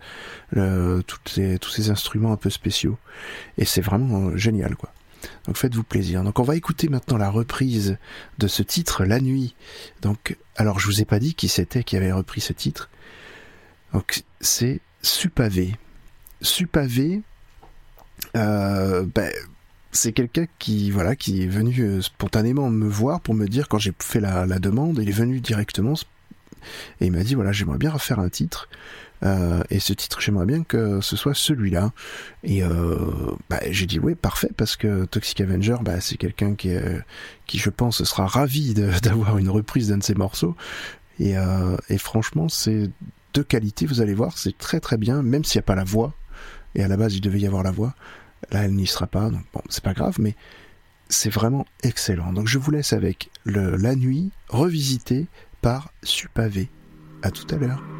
ces, 0.53 1.59
tous 1.59 1.69
ces 1.69 1.89
instruments 1.89 2.31
un 2.31 2.37
peu 2.37 2.49
spéciaux. 2.49 2.97
Et 3.57 3.65
c'est 3.65 3.81
vraiment 3.81 4.29
euh, 4.29 4.37
génial, 4.37 4.75
quoi. 4.75 4.91
Donc 5.45 5.57
faites-vous 5.57 5.83
plaisir. 5.83 6.23
Donc 6.23 6.39
on 6.39 6.43
va 6.43 6.55
écouter 6.55 6.87
maintenant 6.87 7.17
la 7.17 7.29
reprise 7.29 7.97
de 8.37 8.47
ce 8.47 8.63
titre, 8.63 9.03
La 9.03 9.19
Nuit. 9.19 9.55
Donc, 10.01 10.37
alors 10.55 10.79
je 10.79 10.87
vous 10.87 11.01
ai 11.01 11.05
pas 11.05 11.19
dit 11.19 11.33
qui 11.33 11.49
c'était 11.49 11.83
qui 11.83 11.97
avait 11.97 12.13
repris 12.13 12.39
ce 12.39 12.53
titre. 12.53 12.89
Donc 13.91 14.23
c'est 14.39 14.79
Supavé. 15.01 15.75
Supavé, 16.41 17.21
euh, 18.35 19.05
ben, 19.13 19.31
c'est 19.91 20.13
quelqu'un 20.13 20.45
qui 20.59 20.91
voilà 20.91 21.15
qui 21.15 21.43
est 21.43 21.47
venu 21.47 21.79
euh, 21.79 22.01
spontanément 22.01 22.69
me 22.69 22.87
voir 22.87 23.21
pour 23.21 23.33
me 23.33 23.47
dire 23.47 23.67
quand 23.67 23.79
j'ai 23.79 23.93
fait 23.99 24.19
la, 24.19 24.45
la, 24.45 24.59
demande, 24.59 24.99
il 25.01 25.09
est 25.09 25.13
venu 25.13 25.39
directement 25.39 25.95
et 27.01 27.07
il 27.07 27.11
m'a 27.11 27.23
dit 27.23 27.35
voilà 27.35 27.51
j'aimerais 27.51 27.77
bien 27.77 27.91
refaire 27.91 28.19
un 28.19 28.29
titre 28.29 28.69
euh, 29.23 29.61
et 29.69 29.79
ce 29.79 29.93
titre 29.93 30.21
j'aimerais 30.21 30.45
bien 30.45 30.63
que 30.63 31.01
ce 31.01 31.15
soit 31.15 31.33
celui-là. 31.33 31.91
Et 32.43 32.63
euh, 32.63 32.97
bah, 33.49 33.59
j'ai 33.69 33.85
dit 33.85 33.99
oui 33.99 34.15
parfait 34.15 34.49
parce 34.55 34.75
que 34.75 35.05
Toxic 35.05 35.41
Avenger 35.41 35.77
bah, 35.81 35.99
c'est 36.01 36.17
quelqu'un 36.17 36.55
qui 36.55 36.69
est, 36.69 37.01
qui 37.45 37.57
je 37.57 37.69
pense 37.69 38.03
sera 38.03 38.27
ravi 38.27 38.73
d'avoir 39.03 39.37
une 39.37 39.49
reprise 39.49 39.89
d'un 39.89 39.97
de 39.97 40.03
ses 40.03 40.15
morceaux. 40.15 40.55
Et, 41.19 41.37
euh, 41.37 41.75
et 41.89 41.97
franchement 41.97 42.47
c'est 42.47 42.89
de 43.33 43.41
qualité 43.41 43.85
vous 43.85 43.99
allez 43.99 44.13
voir 44.13 44.37
c'est 44.37 44.57
très 44.57 44.79
très 44.79 44.95
bien 44.95 45.21
même 45.21 45.43
s'il 45.43 45.59
n'y 45.59 45.63
a 45.63 45.67
pas 45.67 45.75
la 45.75 45.83
voix 45.83 46.13
et 46.75 46.83
à 46.83 46.87
la 46.87 46.97
base 46.97 47.15
il 47.15 47.21
devait 47.21 47.39
y 47.39 47.47
avoir 47.47 47.63
la 47.63 47.71
voix. 47.71 47.93
Là, 48.51 48.63
elle 48.63 48.73
n'y 48.73 48.87
sera 48.87 49.05
pas, 49.07 49.29
donc 49.29 49.43
bon, 49.53 49.61
c'est 49.69 49.83
pas 49.83 49.93
grave, 49.93 50.15
mais 50.19 50.35
c'est 51.09 51.29
vraiment 51.29 51.65
excellent. 51.83 52.31
Donc 52.33 52.47
je 52.47 52.57
vous 52.57 52.71
laisse 52.71 52.93
avec 52.93 53.29
La 53.45 53.95
Nuit 53.95 54.31
revisité 54.47 55.27
par 55.61 55.91
Supavé. 56.03 56.69
À 57.21 57.31
tout 57.31 57.47
à 57.53 57.57
l'heure. 57.57 57.98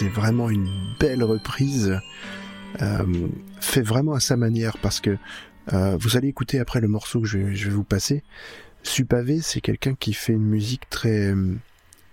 C'est 0.00 0.08
vraiment 0.08 0.48
une 0.48 0.70
belle 0.98 1.22
reprise, 1.22 2.00
euh, 2.80 3.28
fait 3.60 3.82
vraiment 3.82 4.14
à 4.14 4.20
sa 4.20 4.38
manière 4.38 4.78
parce 4.78 4.98
que 4.98 5.18
euh, 5.74 5.94
vous 6.00 6.16
allez 6.16 6.28
écouter 6.28 6.58
après 6.58 6.80
le 6.80 6.88
morceau 6.88 7.20
que 7.20 7.26
je 7.26 7.36
vais, 7.36 7.68
vous 7.68 7.84
passer. 7.84 8.22
Supavé, 8.82 9.42
c'est 9.42 9.60
quelqu'un 9.60 9.94
qui 9.94 10.14
fait 10.14 10.32
une 10.32 10.46
musique 10.46 10.88
très 10.88 11.34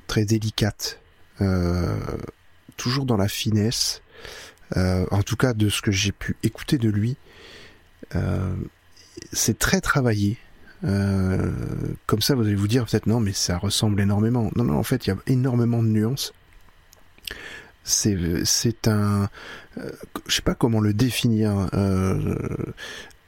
très 0.07 0.25
délicate, 0.25 0.99
euh, 1.39 1.97
toujours 2.75 3.05
dans 3.05 3.15
la 3.15 3.29
finesse. 3.29 4.01
En 4.75 5.23
tout 5.23 5.37
cas, 5.37 5.53
de 5.53 5.69
ce 5.69 5.81
que 5.81 5.91
j'ai 5.91 6.11
pu 6.11 6.35
écouter 6.43 6.77
de 6.77 6.89
lui, 6.89 7.15
c'est 9.31 9.57
très 9.57 9.79
travaillé. 9.79 10.37
Comme 10.81 12.19
ça, 12.19 12.35
vous 12.35 12.41
allez 12.41 12.55
vous 12.55 12.67
dire 12.67 12.85
peut-être 12.85 13.07
non, 13.07 13.21
mais 13.21 13.31
ça 13.31 13.57
ressemble 13.57 14.01
énormément. 14.01 14.51
Non, 14.57 14.65
non, 14.65 14.77
en 14.77 14.83
fait, 14.83 15.07
il 15.07 15.11
y 15.11 15.13
a 15.13 15.17
énormément 15.27 15.81
de 15.81 15.87
nuances. 15.87 16.33
C'est, 17.89 18.17
c'est 18.43 18.87
un, 18.89 19.29
euh, 19.77 19.89
je 20.27 20.35
sais 20.35 20.41
pas 20.41 20.55
comment 20.55 20.81
le 20.81 20.93
définir. 20.93 21.69
Euh, 21.73 22.35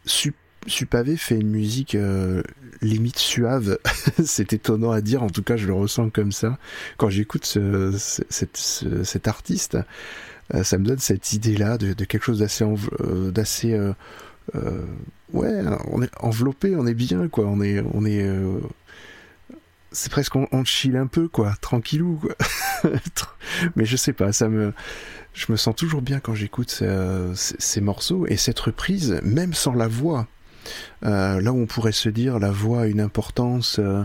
Sup- 0.05 0.35
Supavé 0.67 1.15
fait 1.15 1.35
une 1.39 1.49
musique 1.49 1.95
euh, 1.95 2.43
limite 2.81 3.17
suave. 3.17 3.79
c'est 4.25 4.51
étonnant 4.51 4.91
à 4.91 4.99
dire, 5.01 5.23
en 5.23 5.29
tout 5.29 5.43
cas, 5.43 5.55
je 5.55 5.65
le 5.67 5.73
ressens 5.73 6.09
comme 6.09 6.33
ça 6.33 6.57
quand 6.97 7.09
j'écoute 7.09 7.45
ce, 7.45 7.95
ce- 7.97 9.03
cet 9.03 9.27
artiste. 9.29 9.77
euh, 10.53 10.63
ça 10.63 10.77
me 10.77 10.85
donne 10.85 10.99
cette 10.99 11.31
idée-là 11.31 11.77
de, 11.77 11.93
quelque 12.03 12.23
chose 12.25 12.39
d'assez, 12.39 12.65
euh, 12.99 13.31
d'assez, 13.31 13.73
euh, 13.73 13.93
ouais, 15.31 15.61
on 15.91 16.01
est 16.01 16.11
enveloppé, 16.19 16.75
on 16.75 16.85
est 16.85 16.93
bien, 16.93 17.29
quoi. 17.29 17.45
On 17.45 17.61
est, 17.61 17.81
on 17.93 18.05
est, 18.05 18.27
c'est 19.91 20.11
presque 20.11 20.35
on, 20.35 20.47
on 20.51 20.63
chill 20.65 20.97
un 20.97 21.07
peu, 21.07 21.27
quoi, 21.29 21.53
tranquillou, 21.61 22.17
quoi. 22.21 22.35
Mais 23.75 23.85
je 23.85 23.95
sais 23.95 24.13
pas, 24.13 24.31
ça 24.31 24.49
me, 24.49 24.73
je 25.33 25.51
me 25.51 25.57
sens 25.57 25.75
toujours 25.75 26.01
bien 26.01 26.19
quand 26.19 26.35
j'écoute 26.35 26.71
ce- 26.71 27.31
ces, 27.35 27.81
morceaux 27.81 28.25
et 28.27 28.37
cette 28.37 28.59
reprise, 28.59 29.19
même 29.23 29.53
sans 29.53 29.73
la 29.73 29.87
voix. 29.87 30.27
Euh, 31.05 31.41
là 31.41 31.51
où 31.53 31.59
on 31.59 31.65
pourrait 31.65 31.93
se 31.93 32.09
dire 32.09 32.37
la 32.37 32.51
voix 32.51 32.81
a 32.81 32.85
une 32.87 32.99
importance, 32.99 33.79
euh, 33.79 34.03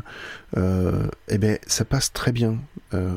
euh, 0.56 1.06
eh 1.28 1.36
ben 1.38 1.58
ça 1.66 1.84
passe 1.84 2.12
très 2.12 2.32
bien. 2.32 2.58
Euh, 2.94 3.14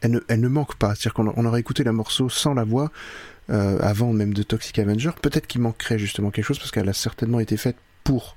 elle, 0.00 0.12
ne, 0.12 0.20
elle 0.28 0.40
ne 0.40 0.48
manque 0.48 0.76
pas. 0.76 0.94
C'est-à-dire 0.94 1.14
qu'on 1.14 1.32
on 1.36 1.44
aurait 1.44 1.60
écouté 1.60 1.84
le 1.84 1.92
morceau 1.92 2.28
sans 2.28 2.54
la 2.54 2.64
voix 2.64 2.90
euh, 3.50 3.78
avant 3.80 4.12
même 4.12 4.32
de 4.32 4.42
Toxic 4.42 4.78
Avenger. 4.78 5.10
Peut-être 5.20 5.46
qu'il 5.46 5.60
manquerait 5.60 5.98
justement 5.98 6.30
quelque 6.30 6.44
chose 6.44 6.58
parce 6.58 6.70
qu'elle 6.70 6.88
a 6.88 6.92
certainement 6.94 7.40
été 7.40 7.56
faite 7.56 7.76
pour. 8.04 8.36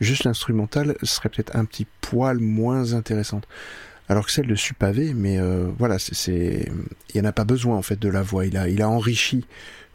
Juste 0.00 0.24
l'instrumental 0.24 0.94
serait 1.02 1.30
peut-être 1.30 1.56
un 1.56 1.64
petit 1.64 1.86
poil 2.02 2.38
moins 2.38 2.92
intéressante. 2.92 3.48
Alors 4.08 4.26
que 4.26 4.32
celle 4.32 4.46
de 4.46 4.54
Supavé, 4.54 5.14
mais 5.14 5.38
euh, 5.38 5.68
voilà, 5.78 5.98
c'est, 5.98 6.68
il 7.10 7.16
y 7.16 7.20
en 7.20 7.24
a 7.24 7.32
pas 7.32 7.44
besoin 7.44 7.76
en 7.76 7.82
fait 7.82 7.98
de 7.98 8.08
la 8.08 8.22
voix. 8.22 8.46
Il 8.46 8.56
a, 8.56 8.88
enrichi 8.88 9.44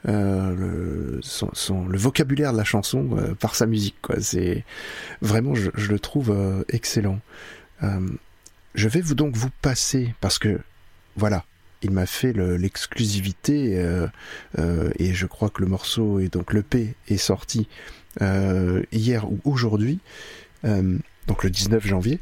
euh, 0.07 1.19
le, 1.21 1.97
vocabulaire 1.97 2.51
de 2.51 2.57
la 2.57 2.63
chanson 2.65 3.09
euh, 3.17 3.35
par 3.35 3.55
sa 3.55 3.65
musique. 3.67 3.95
C'est 4.19 4.65
vraiment, 5.21 5.55
je, 5.55 5.69
le 5.73 5.99
trouve 5.99 6.31
euh, 6.31 6.63
excellent. 6.69 7.19
Je 8.75 8.87
vais 8.87 9.01
vous 9.01 9.15
donc 9.15 9.35
vous 9.35 9.49
passer 9.61 10.13
parce 10.21 10.39
que 10.39 10.59
voilà, 11.15 11.45
il 11.81 11.91
m'a 11.91 12.05
fait 12.05 12.31
le- 12.33 12.57
l'exclusivité 12.57 13.83
et 14.99 15.13
je 15.13 15.25
crois 15.25 15.49
que 15.49 15.61
le 15.61 15.67
morceau 15.67 16.19
et 16.19 16.27
donc 16.27 16.53
le 16.53 16.61
P 16.61 16.95
est 17.07 17.17
sorti 17.17 17.67
hier 18.19 19.31
ou 19.31 19.39
aujourd'hui, 19.45 19.99
donc 20.63 21.43
le 21.43 21.49
19 21.49 21.85
janvier. 21.85 22.19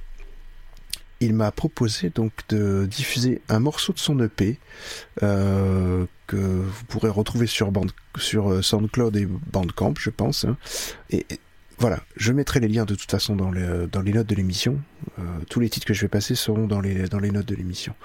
Il 1.22 1.34
m'a 1.34 1.52
proposé 1.52 2.10
donc 2.10 2.32
de 2.50 2.88
diffuser 2.90 3.42
un 3.50 3.60
morceau 3.60 3.92
de 3.92 4.00
son 4.00 4.20
EP 4.20 4.58
euh, 5.22 6.06
que 6.28 6.38
vous 6.38 6.86
pourrez 6.86 7.10
retrouver 7.10 7.46
sur, 7.48 7.72
Band, 7.72 7.88
sur 8.18 8.52
euh, 8.52 8.62
SoundCloud 8.62 9.18
et 9.18 9.26
Bandcamp, 9.26 9.96
je 10.00 10.10
pense. 10.10 10.46
hein. 10.46 10.56
Et, 11.10 11.26
voilà, 11.78 12.02
je 12.18 12.34
mettrai 12.34 12.60
les 12.60 12.68
liens 12.68 12.84
de 12.86 12.94
toute 12.96 13.10
façon 13.10 13.36
dans 13.38 13.52
les, 13.52 13.88
dans 13.88 14.02
les 14.02 14.12
notes 14.12 14.28
de 14.28 14.36
l'émission. 14.36 14.82
Euh, 15.18 15.22
tous 15.50 15.62
les 15.62 15.70
titres 15.70 15.86
que 15.86 15.94
je 15.94 16.02
vais 16.02 16.10
passer 16.10 16.36
seront 16.36 16.68
dans 16.68 16.82
les, 16.82 17.08
dans 17.08 17.20
les 17.20 17.32
notes 17.32 17.48
de 17.48 17.56
l'émission. 17.56 17.96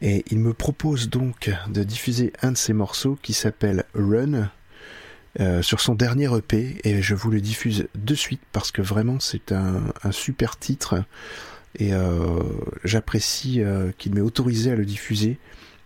Et 0.00 0.24
il 0.30 0.38
me 0.38 0.52
propose 0.52 1.08
donc 1.08 1.50
de 1.68 1.82
diffuser 1.82 2.32
un 2.42 2.52
de 2.52 2.56
ses 2.56 2.72
morceaux 2.72 3.18
qui 3.22 3.32
s'appelle 3.32 3.84
Run 3.94 4.48
euh, 5.40 5.62
sur 5.62 5.80
son 5.80 5.96
dernier 5.96 6.28
EP 6.36 6.80
et 6.84 7.02
je 7.02 7.14
vous 7.16 7.30
le 7.30 7.40
diffuse 7.40 7.88
de 7.96 8.14
suite 8.14 8.42
parce 8.52 8.70
que 8.70 8.82
vraiment 8.82 9.18
c'est 9.18 9.50
un, 9.50 9.82
un 10.04 10.12
super 10.12 10.56
titre 10.56 11.02
et 11.78 11.92
euh, 11.92 12.42
j'apprécie 12.84 13.62
euh, 13.62 13.90
qu'il 13.98 14.14
m'ait 14.14 14.20
autorisé 14.20 14.70
à 14.72 14.76
le 14.76 14.84
diffuser 14.84 15.38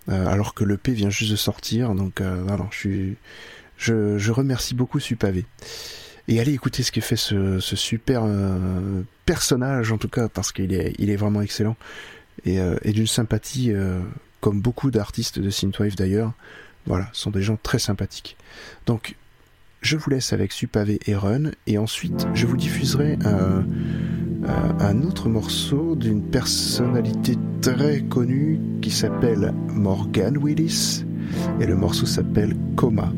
euh, 0.09 0.27
alors 0.27 0.55
que 0.55 0.65
l'EP 0.65 0.93
vient 0.93 1.11
juste 1.11 1.31
de 1.31 1.37
sortir. 1.37 1.95
Donc 1.95 2.21
voilà, 2.21 2.67
je, 2.71 2.77
suis, 2.77 3.17
je, 3.77 4.19
je 4.19 4.33
remercie 4.33 4.75
beaucoup 4.75 5.01
Supavé 5.01 5.45
et 6.29 6.41
allez 6.41 6.53
écouter 6.53 6.83
ce 6.83 6.93
que 6.93 7.01
fait 7.01 7.17
ce, 7.17 7.59
ce 7.59 7.75
super 7.75 8.23
euh, 8.25 9.03
personnage 9.25 9.91
en 9.91 9.99
tout 9.99 10.09
cas 10.09 10.29
parce 10.29 10.53
qu'il 10.53 10.73
est, 10.75 10.95
il 10.99 11.11
est 11.11 11.17
vraiment 11.17 11.41
excellent. 11.41 11.77
Et, 12.45 12.61
euh, 12.61 12.77
et 12.83 12.93
d'une 12.93 13.07
sympathie 13.07 13.73
euh, 13.73 14.01
comme 14.41 14.61
beaucoup 14.61 14.91
d'artistes 14.93 15.41
de 15.41 15.51
synthwave 15.51 15.97
d'ailleurs. 15.97 16.33
Voilà 16.87 17.09
sont 17.13 17.31
des 17.31 17.43
gens 17.43 17.59
très 17.61 17.79
sympathiques. 17.79 18.37
Donc 18.87 19.17
je 19.81 19.97
vous 19.97 20.11
laisse 20.11 20.33
avec 20.33 20.53
Supavé 20.53 21.01
et 21.07 21.17
Run 21.17 21.51
et 21.67 21.79
ensuite 21.79 22.29
je 22.35 22.47
vous 22.47 22.57
diffuserai 22.57 23.19
un, 24.49 24.85
un- 24.85 24.89
un 24.89 25.03
autre 25.03 25.29
morceau 25.29 25.95
d'une 25.97 26.23
personnalité 26.23 27.37
très 27.61 28.01
connue 28.03 28.59
qui 28.81 28.91
s'appelle 28.91 29.53
Morgan 29.69 30.37
Willis 30.39 31.05
et 31.61 31.67
le 31.67 31.77
morceau 31.77 32.07
s'appelle 32.07 32.55
Coma. 32.77 33.13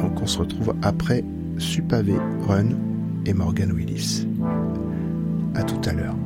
Donc 0.00 0.20
on 0.22 0.26
se 0.26 0.38
retrouve 0.38 0.74
après 0.82 1.24
Supavé, 1.58 2.14
Run 2.46 2.66
et 3.26 3.32
Morgan 3.34 3.72
Willis. 3.72 4.26
À 5.54 5.62
tout 5.62 5.80
à 5.88 5.92
l'heure. 5.92 6.16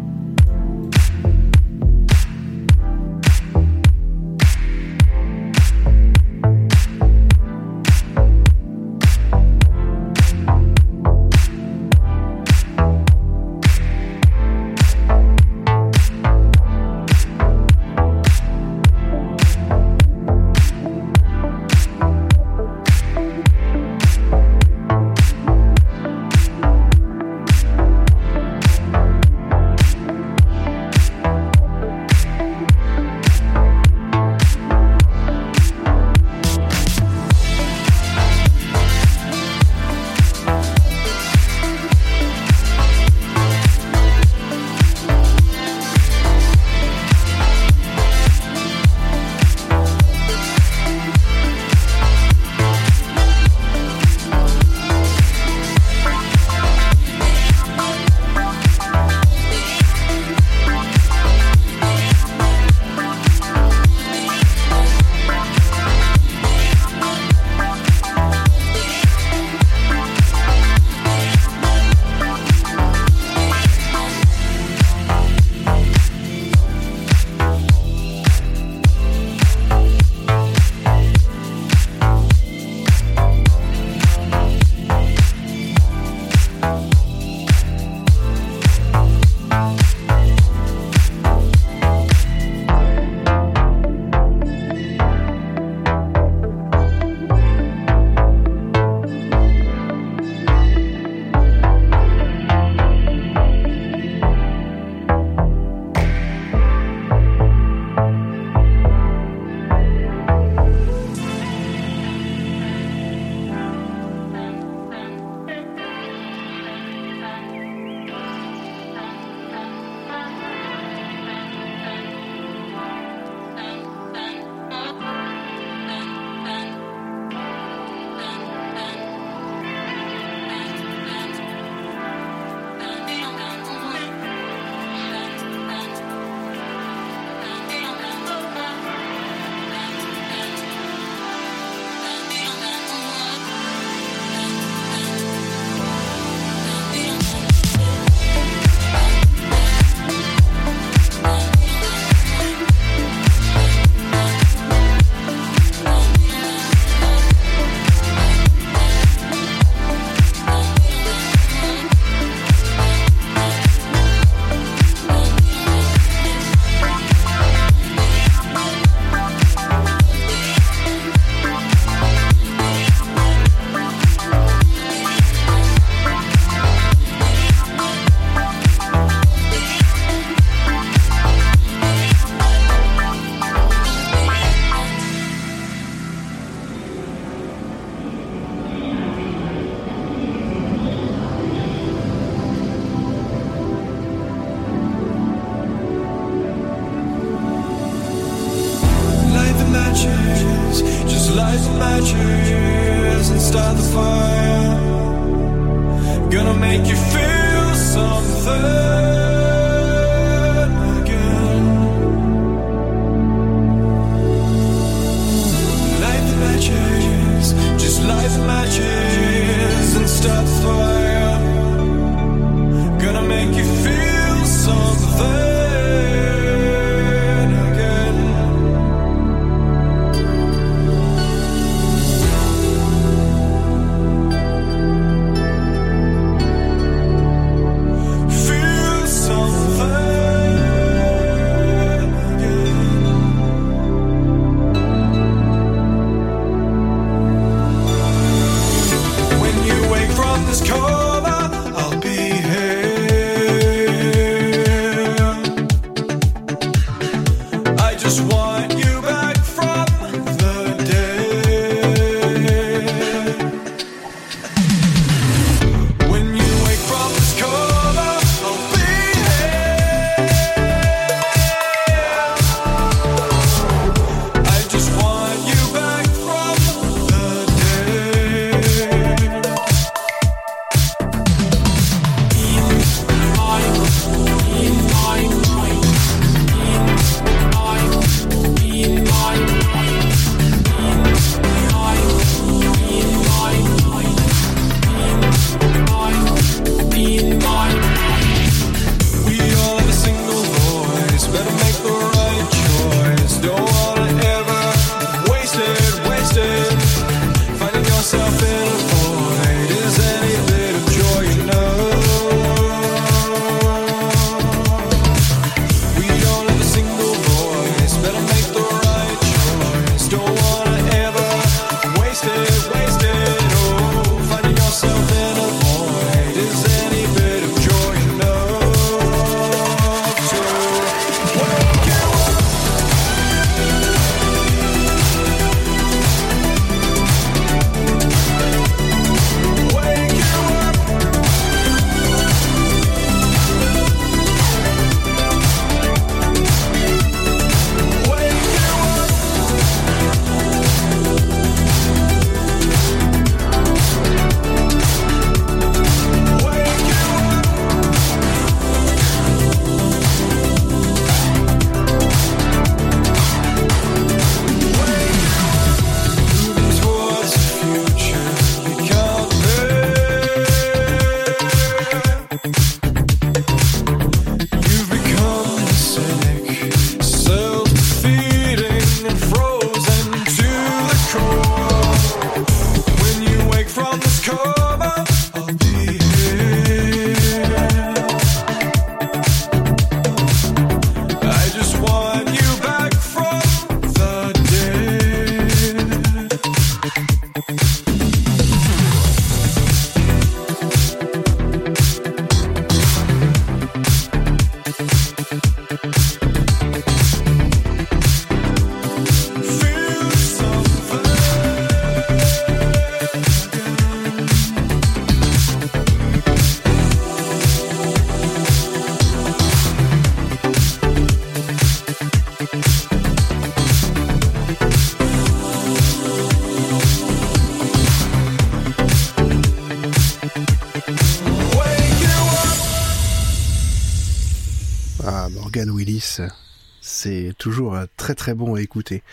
Toujours 437.47 437.77
euh, 437.77 437.87
très 437.97 438.17
très 438.17 438.35
bon 438.35 438.57
à 438.57 438.61
écouter. 438.61 439.05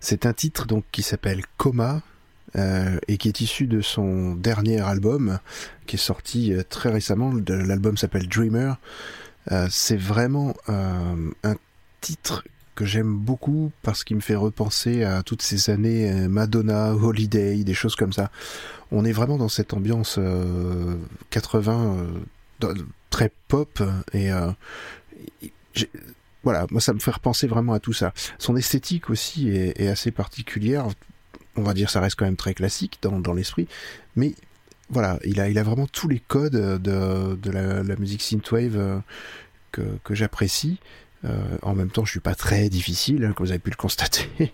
C'est 0.00 0.26
un 0.26 0.32
titre 0.32 0.66
donc 0.66 0.82
qui 0.90 1.02
s'appelle 1.02 1.42
Coma 1.56 2.02
euh, 2.56 2.98
et 3.06 3.16
qui 3.16 3.28
est 3.28 3.40
issu 3.40 3.68
de 3.68 3.80
son 3.80 4.34
dernier 4.34 4.80
album 4.80 5.38
qui 5.86 5.94
est 5.94 6.00
sorti 6.12 6.52
euh, 6.52 6.64
très 6.68 6.90
récemment. 6.90 7.32
L'album 7.46 7.96
s'appelle 7.96 8.26
Dreamer. 8.28 8.74
C'est 9.70 9.96
vraiment 9.96 10.52
un 10.66 11.54
titre 12.00 12.42
que 12.74 12.84
j'aime 12.84 13.14
beaucoup 13.16 13.70
parce 13.82 14.02
qu'il 14.02 14.16
me 14.16 14.20
fait 14.20 14.34
repenser 14.34 15.04
à 15.04 15.22
toutes 15.22 15.42
ces 15.42 15.70
années 15.70 16.10
Madonna, 16.28 16.92
Holiday, 16.94 17.62
des 17.62 17.72
choses 17.74 17.94
comme 17.94 18.12
ça. 18.12 18.32
On 18.90 19.04
est 19.04 19.12
vraiment 19.12 19.38
dans 19.38 19.48
cette 19.48 19.72
ambiance 19.72 20.16
euh, 20.18 20.96
80 21.30 21.94
euh, 21.94 22.06
dans- 22.58 22.74
très 23.10 23.30
pop 23.46 23.80
et 24.12 24.30
voilà, 26.46 26.64
moi 26.70 26.80
ça 26.80 26.92
me 26.92 27.00
fait 27.00 27.10
repenser 27.10 27.48
vraiment 27.48 27.72
à 27.72 27.80
tout 27.80 27.92
ça. 27.92 28.12
Son 28.38 28.56
esthétique 28.56 29.10
aussi 29.10 29.48
est, 29.48 29.88
assez 29.88 30.12
particulière. 30.12 30.86
On 31.56 31.62
va 31.62 31.74
dire 31.74 31.90
ça 31.90 32.00
reste 32.00 32.14
quand 32.14 32.24
même 32.24 32.36
très 32.36 32.54
classique 32.54 33.00
dans, 33.02 33.34
l'esprit, 33.34 33.66
mais 34.14 34.32
voilà, 34.88 35.18
il 35.24 35.40
a, 35.40 35.62
vraiment 35.64 35.88
tous 35.88 36.06
les 36.06 36.20
codes 36.20 36.52
de, 36.52 37.50
la, 37.50 37.96
musique 37.96 38.22
synthwave 38.22 38.76
euh, 38.76 38.98
que, 39.72 40.14
j'apprécie. 40.14 40.78
Euh, 41.24 41.58
en 41.62 41.74
même 41.74 41.90
temps, 41.90 42.04
je 42.04 42.12
suis 42.12 42.20
pas 42.20 42.36
très 42.36 42.68
difficile, 42.68 43.24
hein, 43.24 43.32
comme 43.32 43.46
vous 43.46 43.50
avez 43.50 43.58
pu 43.58 43.70
le 43.70 43.76
constater. 43.76 44.28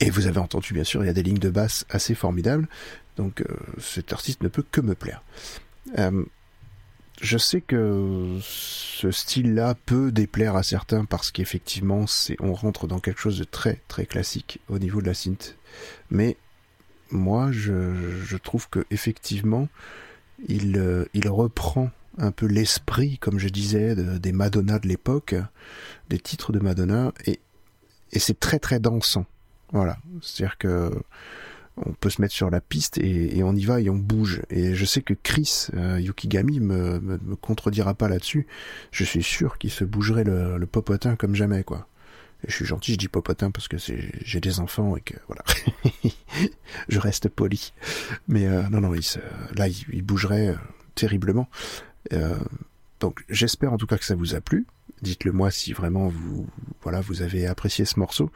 Et 0.00 0.10
vous 0.10 0.26
avez 0.26 0.40
entendu, 0.40 0.74
bien 0.74 0.84
sûr, 0.84 1.02
il 1.02 1.06
y 1.06 1.10
a 1.10 1.14
des 1.14 1.22
lignes 1.22 1.38
de 1.38 1.48
basse 1.48 1.86
assez 1.88 2.14
formidables. 2.14 2.68
Donc, 3.16 3.40
euh, 3.40 3.46
cet 3.80 4.12
artiste 4.12 4.42
ne 4.42 4.48
peut 4.48 4.64
que 4.70 4.82
me 4.82 4.94
plaire. 4.94 5.22
Je 7.20 7.38
sais 7.38 7.60
que 7.60 8.38
ce 8.40 9.10
style-là 9.10 9.74
peut 9.86 10.12
déplaire 10.12 10.56
à 10.56 10.62
certains 10.62 11.04
parce 11.04 11.30
qu'effectivement, 11.30 12.04
on 12.40 12.52
rentre 12.52 12.86
dans 12.86 13.00
quelque 13.00 13.20
chose 13.20 13.38
de 13.38 13.44
très 13.44 13.80
très 13.88 14.06
classique 14.06 14.60
au 14.68 14.78
niveau 14.78 15.00
de 15.00 15.06
la 15.06 15.14
synth. 15.14 15.56
Mais 16.10 16.36
moi, 17.10 17.50
je, 17.52 18.36
trouve 18.36 18.68
que 18.68 18.84
effectivement, 18.90 19.68
il, 20.48 20.76
euh, 20.76 21.06
il 21.14 21.28
reprend 21.28 21.90
un 22.18 22.30
peu 22.30 22.46
l'esprit, 22.46 23.18
comme 23.18 23.38
je 23.38 23.48
disais, 23.48 23.94
de- 23.94 24.18
des 24.18 24.32
Madonna 24.32 24.78
de 24.78 24.88
l'époque, 24.88 25.34
des 26.08 26.18
titres 26.18 26.52
de 26.52 26.58
Madonna, 26.58 27.12
et, 27.26 27.40
et 28.12 28.18
c'est 28.18 28.38
très 28.38 28.58
très 28.58 28.80
dansant. 28.80 29.26
Voilà, 29.72 29.98
c'est-à-dire 30.22 30.58
que 30.58 30.90
on 31.86 31.92
peut 31.92 32.10
se 32.10 32.20
mettre 32.20 32.34
sur 32.34 32.50
la 32.50 32.60
piste 32.60 32.98
et, 32.98 33.42
on 33.42 33.54
y 33.54 33.64
va 33.64 33.80
et 33.80 33.90
on 33.90 33.96
bouge. 33.96 34.42
Et 34.50 34.74
je 34.74 34.84
sais 34.84 35.02
que 35.02 35.14
Chris 35.14 35.68
euh, 35.74 36.00
Yukigami 36.00 36.60
me, 36.60 37.00
me, 37.00 37.36
contredira 37.36 37.94
pas 37.94 38.08
là-dessus. 38.08 38.46
Je 38.90 39.04
suis 39.04 39.22
sûr 39.22 39.58
qu'il 39.58 39.70
se 39.70 39.84
bougerait 39.84 40.24
le, 40.24 40.66
popotin 40.66 41.16
comme 41.16 41.34
jamais, 41.34 41.64
quoi. 41.64 41.88
Et 42.44 42.50
je 42.50 42.54
suis 42.54 42.64
gentil, 42.64 42.92
je 42.92 42.98
dis 42.98 43.08
popotin 43.08 43.50
parce 43.50 43.66
que 43.66 43.76
j'ai 43.78 44.40
des 44.40 44.60
enfants 44.60 44.96
et 44.96 45.00
que 45.00 45.14
voilà, 45.26 45.42
je 46.88 46.98
reste 46.98 47.28
poli. 47.28 47.72
Mais 48.28 48.46
euh, 48.46 48.62
non, 48.70 48.80
non, 48.80 48.94
il 48.94 49.02
là, 49.56 49.66
il, 49.68 50.02
bougerait 50.02 50.48
euh, 50.48 50.56
terriblement. 50.94 51.48
Donc, 53.00 53.24
j'espère 53.28 53.72
en 53.72 53.76
tout 53.76 53.86
cas 53.86 53.98
que 53.98 54.04
ça 54.04 54.14
vous 54.14 54.34
a 54.34 54.40
plu. 54.40 54.66
Dites-le 55.02 55.32
moi 55.32 55.50
si 55.50 55.72
vraiment 55.72 56.08
vous, 56.08 56.46
voilà, 56.82 57.00
vous 57.00 57.22
avez 57.22 57.46
apprécié 57.46 57.84
ce 57.84 57.98
morceau. 57.98 58.30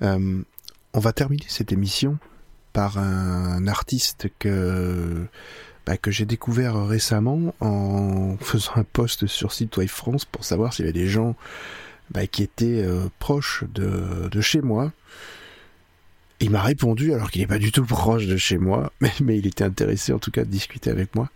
On 0.00 1.00
va 1.00 1.12
terminer 1.12 1.44
cette 1.48 1.72
émission 1.72 2.18
par 2.76 2.98
un 2.98 3.66
artiste 3.68 4.28
que 4.38 5.24
bah, 5.86 5.96
que 5.96 6.10
j'ai 6.10 6.26
découvert 6.26 6.86
récemment 6.86 7.54
en 7.60 8.36
faisant 8.38 8.72
un 8.76 8.84
post 8.84 9.26
sur 9.26 9.54
Synthwave 9.54 9.88
France 9.88 10.26
pour 10.26 10.44
savoir 10.44 10.74
s'il 10.74 10.84
y 10.84 10.88
avait 10.88 10.98
des 10.98 11.08
gens 11.08 11.36
bah, 12.10 12.26
qui 12.26 12.42
étaient 12.42 12.84
euh, 12.84 13.08
proches 13.18 13.64
de, 13.72 14.28
de 14.28 14.40
chez 14.42 14.60
moi. 14.60 14.92
Il 16.40 16.50
m'a 16.50 16.60
répondu 16.60 17.14
alors 17.14 17.30
qu'il 17.30 17.40
n'est 17.40 17.46
pas 17.46 17.58
du 17.58 17.72
tout 17.72 17.86
proche 17.86 18.26
de 18.26 18.36
chez 18.36 18.58
moi, 18.58 18.92
mais, 19.00 19.38
il 19.38 19.46
était 19.46 19.64
intéressé 19.64 20.12
en 20.12 20.18
tout 20.18 20.30
cas 20.30 20.44
de 20.44 20.50
discuter 20.50 20.90
avec 20.90 21.14
moi. 21.14 21.30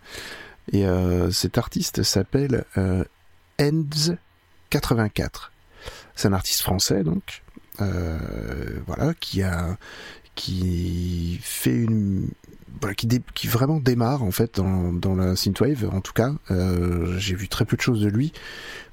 Et 0.71 0.85
euh, 0.85 1.31
cet 1.31 1.57
artiste 1.57 2.03
s'appelle 2.03 2.65
euh, 2.77 3.03
Enz84. 3.57 5.49
C'est 6.15 6.27
un 6.27 6.33
artiste 6.33 6.61
français 6.61 7.03
donc, 7.03 7.41
euh, 7.81 8.19
voilà, 8.85 9.15
qui 9.15 9.41
a 9.41 9.75
qui 10.35 11.39
fait 11.41 11.75
une 11.75 12.29
voilà, 12.79 12.95
qui, 12.95 13.47
vraiment 13.47 13.79
démarre 13.79 14.23
en 14.23 14.31
fait 14.31 14.55
dans, 14.55 14.91
dans 14.91 15.15
la 15.15 15.35
synthwave 15.35 15.89
en 15.91 16.01
tout 16.01 16.13
cas. 16.13 16.33
Euh, 16.49 17.17
j'ai 17.19 17.35
vu 17.35 17.47
très 17.47 17.65
peu 17.65 17.77
de 17.77 17.81
choses 17.81 18.01
de 18.01 18.09
lui 18.09 18.33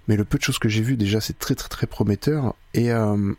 mais 0.09 0.17
le 0.17 0.25
peu 0.25 0.39
de 0.39 0.43
choses 0.43 0.59
que 0.59 0.69
j'ai 0.69 0.83
vu 0.83 0.97
déjà 0.97 1.21
c'est 1.21 1.39
très 1.39 1.55
très 1.55 1.69
très 1.69 1.87
prometteur. 1.87 2.55
Et 2.75 2.93
euh, 2.93 3.33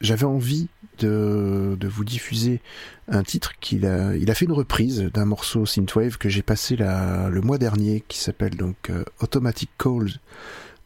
j'avais 0.00 0.24
envie 0.24 0.68
de, 0.98 1.76
de 1.78 1.88
vous 1.88 2.04
diffuser 2.04 2.60
un 3.08 3.22
titre 3.22 3.52
qu'il 3.60 3.86
a 3.86 4.14
il 4.16 4.30
a 4.30 4.34
fait 4.34 4.44
une 4.44 4.52
reprise 4.52 5.00
d'un 5.12 5.24
morceau 5.24 5.66
synthwave 5.66 6.18
que 6.18 6.28
j'ai 6.28 6.42
passé 6.42 6.76
la, 6.76 7.28
le 7.28 7.40
mois 7.40 7.58
dernier 7.58 8.04
qui 8.06 8.18
s'appelle 8.18 8.56
donc 8.56 8.90
euh, 8.90 9.04
Automatic 9.20 9.70
Calls 9.78 10.20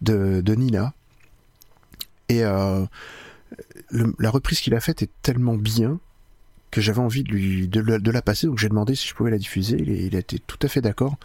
de, 0.00 0.40
de 0.40 0.54
Nina. 0.54 0.94
Et 2.28 2.40
la 2.40 2.88
reprise 4.30 4.60
qu'il 4.60 4.74
a 4.74 4.80
faite 4.80 5.02
est 5.02 5.10
tellement 5.20 5.56
bien 5.56 6.00
que 6.72 6.80
j'avais 6.80 6.98
envie 6.98 7.22
de 7.22 7.30
lui 7.30 7.68
de, 7.68 8.10
la- 8.10 8.22
passer 8.22 8.48
donc 8.48 8.58
j'ai 8.58 8.68
demandé 8.68 8.96
si 8.96 9.06
je 9.06 9.14
pouvais 9.14 9.30
la 9.30 9.38
diffuser 9.38 9.76
il, 9.78 9.90
il 9.90 10.16
a 10.16 10.22
tout 10.22 10.58
à 10.60 10.68
fait 10.68 10.80
d'accord. 10.80 11.16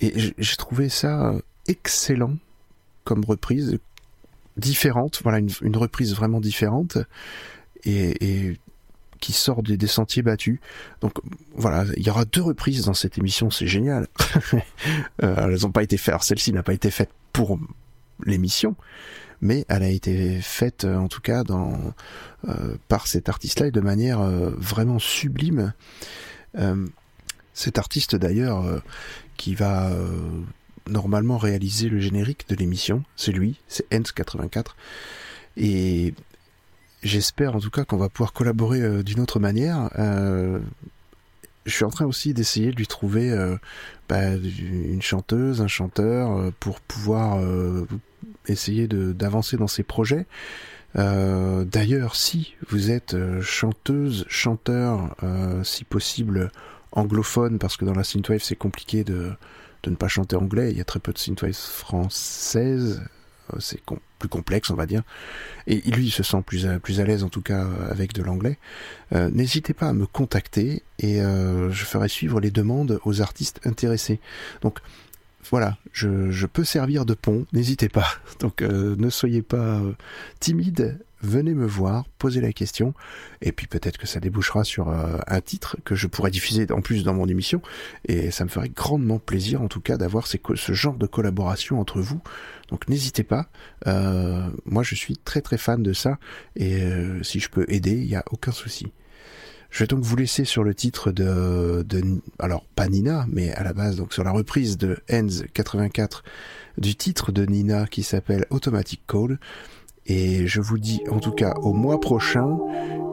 Et 0.00 0.12
j'ai- 0.36 0.56
trouvé 0.56 0.90
ça 0.90 1.30
euh, 1.30 1.40
excellent 1.68 2.36
comme 3.04 3.24
reprise 3.24 3.78
différente 4.58 5.20
voilà 5.22 5.38
une, 5.38 5.76
reprise 5.76 6.14
vraiment 6.14 6.40
différente 6.40 6.98
et, 7.84 8.58
qui 9.20 9.32
sort 9.32 9.62
des, 9.62 9.86
sentiers 9.86 10.22
battus. 10.22 10.58
Donc 11.00 11.14
voilà 11.54 11.86
il 11.96 12.02
y 12.06 12.10
aura 12.10 12.24
deux 12.24 12.42
reprises 12.42 12.84
dans 12.86 12.94
cette 12.94 13.16
émission 13.16 13.50
c'est 13.50 13.68
génial. 13.68 14.08
Euh, 15.22 15.48
elles 15.48 15.62
n'ont 15.62 15.70
pas 15.70 15.84
été 15.84 15.96
faites 15.96 16.22
celle-ci 16.22 16.52
n'a 16.52 16.64
pas 16.64 16.74
été 16.74 16.90
faite 16.90 17.10
pour 17.32 17.58
l'émission 18.26 18.74
mais 19.44 19.66
elle 19.68 19.82
a 19.82 19.88
été 19.88 20.40
faite 20.40 20.84
euh, 20.84 20.96
en 20.96 21.06
tout 21.06 21.20
cas 21.20 21.44
dans 21.44 21.78
euh, 22.48 22.76
par 22.88 23.06
cet 23.06 23.28
artiste-là 23.28 23.66
et 23.66 23.70
de 23.70 23.80
manière 23.80 24.20
euh, 24.20 24.50
vraiment 24.56 24.98
sublime. 24.98 25.72
Cet 27.52 27.78
artiste 27.78 28.14
d'ailleurs 28.14 28.80
qui 29.36 29.56
va 29.56 29.90
normalement 30.88 31.36
réaliser 31.36 31.88
le 31.88 31.98
générique 31.98 32.48
de 32.48 32.54
l'émission, 32.54 33.02
c'est 33.16 33.32
lui, 33.32 33.58
c'est 33.66 33.90
Hens84. 33.90 34.76
Et 35.56 36.14
j'espère 37.02 37.56
en 37.56 37.60
tout 37.60 37.70
cas 37.70 37.84
qu'on 37.84 37.96
va 37.96 38.08
pouvoir 38.08 38.32
collaborer 38.32 39.02
d'une 39.02 39.18
autre 39.18 39.40
manière. 39.40 39.90
Je 39.96 40.60
suis 41.66 41.84
en 41.84 41.90
train 41.90 42.06
aussi 42.06 42.34
d'essayer 42.34 42.70
de 42.70 42.76
lui 42.76 42.86
trouver 42.86 43.36
bah, 44.08 44.36
une 44.36 45.02
chanteuse, 45.02 45.60
un 45.60 45.66
chanteur 45.66 46.52
pour 46.60 46.80
pouvoir 46.80 47.40
essayer 48.46 48.88
d'avancer 48.88 49.56
dans 49.56 49.66
ses 49.66 49.82
projets. 49.82 50.26
Euh, 50.96 51.64
D'ailleurs, 51.64 52.14
si 52.14 52.54
vous 52.68 52.90
êtes 52.90 53.14
euh, 53.14 53.40
chanteuse, 53.42 54.24
chanteur, 54.28 55.16
euh, 55.22 55.64
si 55.64 55.84
possible 55.84 56.50
anglophone, 56.92 57.58
parce 57.58 57.76
que 57.76 57.84
dans 57.84 57.94
la 57.94 58.04
synthwave 58.04 58.42
c'est 58.42 58.54
compliqué 58.56 59.02
de, 59.02 59.32
de 59.82 59.90
ne 59.90 59.96
pas 59.96 60.08
chanter 60.08 60.36
anglais, 60.36 60.70
il 60.70 60.78
y 60.78 60.80
a 60.80 60.84
très 60.84 61.00
peu 61.00 61.12
de 61.12 61.18
synthwave 61.18 61.54
françaises, 61.54 63.02
euh, 63.52 63.56
c'est 63.58 63.80
plus 64.20 64.28
complexe, 64.28 64.70
on 64.70 64.74
va 64.74 64.86
dire. 64.86 65.02
Et 65.66 65.80
lui, 65.90 66.06
il 66.06 66.10
se 66.10 66.22
sent 66.22 66.42
plus 66.46 66.66
à, 66.66 66.78
plus 66.78 67.00
à 67.00 67.04
l'aise, 67.04 67.24
en 67.24 67.28
tout 67.28 67.42
cas, 67.42 67.66
avec 67.90 68.14
de 68.14 68.22
l'anglais. 68.22 68.58
N'hésitez 69.12 69.74
pas 69.74 69.88
à 69.88 69.92
me 69.92 70.06
contacter 70.06 70.82
et 70.98 71.18
je 71.18 71.84
ferai 71.84 72.08
suivre 72.08 72.40
les 72.40 72.50
demandes 72.50 73.00
aux 73.04 73.20
artistes 73.20 73.60
intéressés. 73.66 74.18
Donc, 74.62 74.78
voilà, 75.50 75.76
je, 75.92 76.46
peux 76.46 76.64
servir 76.64 77.04
de 77.04 77.14
pont, 77.14 77.46
n'hésitez 77.52 77.88
pas. 77.88 78.06
Donc, 78.40 78.62
euh, 78.62 78.96
ne 78.98 79.10
soyez 79.10 79.42
pas 79.42 79.78
euh, 79.78 79.92
timide, 80.40 80.98
venez 81.22 81.54
me 81.54 81.66
voir, 81.66 82.04
posez 82.18 82.40
la 82.40 82.52
question, 82.52 82.94
et 83.40 83.52
puis 83.52 83.66
peut-être 83.66 83.98
que 83.98 84.06
ça 84.06 84.20
débouchera 84.20 84.64
sur 84.64 84.88
euh, 84.88 85.18
un 85.26 85.40
titre 85.40 85.76
que 85.84 85.94
je 85.94 86.06
pourrais 86.06 86.30
diffuser 86.30 86.66
en 86.70 86.80
plus 86.80 87.04
dans 87.04 87.14
mon 87.14 87.26
émission, 87.26 87.62
et 88.06 88.30
ça 88.30 88.44
me 88.44 88.48
ferait 88.48 88.68
grandement 88.68 89.18
plaisir, 89.18 89.62
en 89.62 89.68
tout 89.68 89.80
cas, 89.80 89.96
d'avoir 89.96 90.26
ce 90.26 90.72
genre 90.72 90.96
de 90.96 91.06
collaboration 91.06 91.80
entre 91.80 92.00
vous. 92.00 92.20
Donc, 92.70 92.88
n'hésitez 92.88 93.24
pas. 93.24 93.48
Moi, 94.64 94.82
je 94.82 94.94
suis 94.94 95.16
très 95.16 95.42
très 95.42 95.58
fan 95.58 95.82
de 95.82 95.92
ça, 95.92 96.18
et 96.56 96.82
si 97.22 97.40
je 97.40 97.50
peux 97.50 97.66
aider, 97.68 97.92
il 97.92 98.06
n'y 98.06 98.16
a 98.16 98.24
aucun 98.30 98.52
souci. 98.52 98.92
Je 99.74 99.80
vais 99.80 99.88
donc 99.88 100.04
vous 100.04 100.14
laisser 100.14 100.44
sur 100.44 100.62
le 100.62 100.72
titre 100.72 101.10
de, 101.10 101.84
de 101.84 102.00
alors 102.38 102.64
pas 102.76 102.86
Nina, 102.86 103.26
mais 103.28 103.52
à 103.54 103.64
la 103.64 103.72
base 103.72 103.96
donc 103.96 104.12
sur 104.12 104.22
la 104.22 104.30
reprise 104.30 104.78
de 104.78 104.98
Enz 105.12 105.46
84 105.52 106.22
du 106.78 106.94
titre 106.94 107.32
de 107.32 107.44
Nina 107.44 107.88
qui 107.88 108.04
s'appelle 108.04 108.46
Automatic 108.50 109.04
Call. 109.08 109.40
Et 110.06 110.46
je 110.46 110.60
vous 110.60 110.78
dis 110.78 111.00
en 111.10 111.18
tout 111.18 111.32
cas 111.32 111.54
au 111.60 111.72
mois 111.72 111.98
prochain 111.98 112.56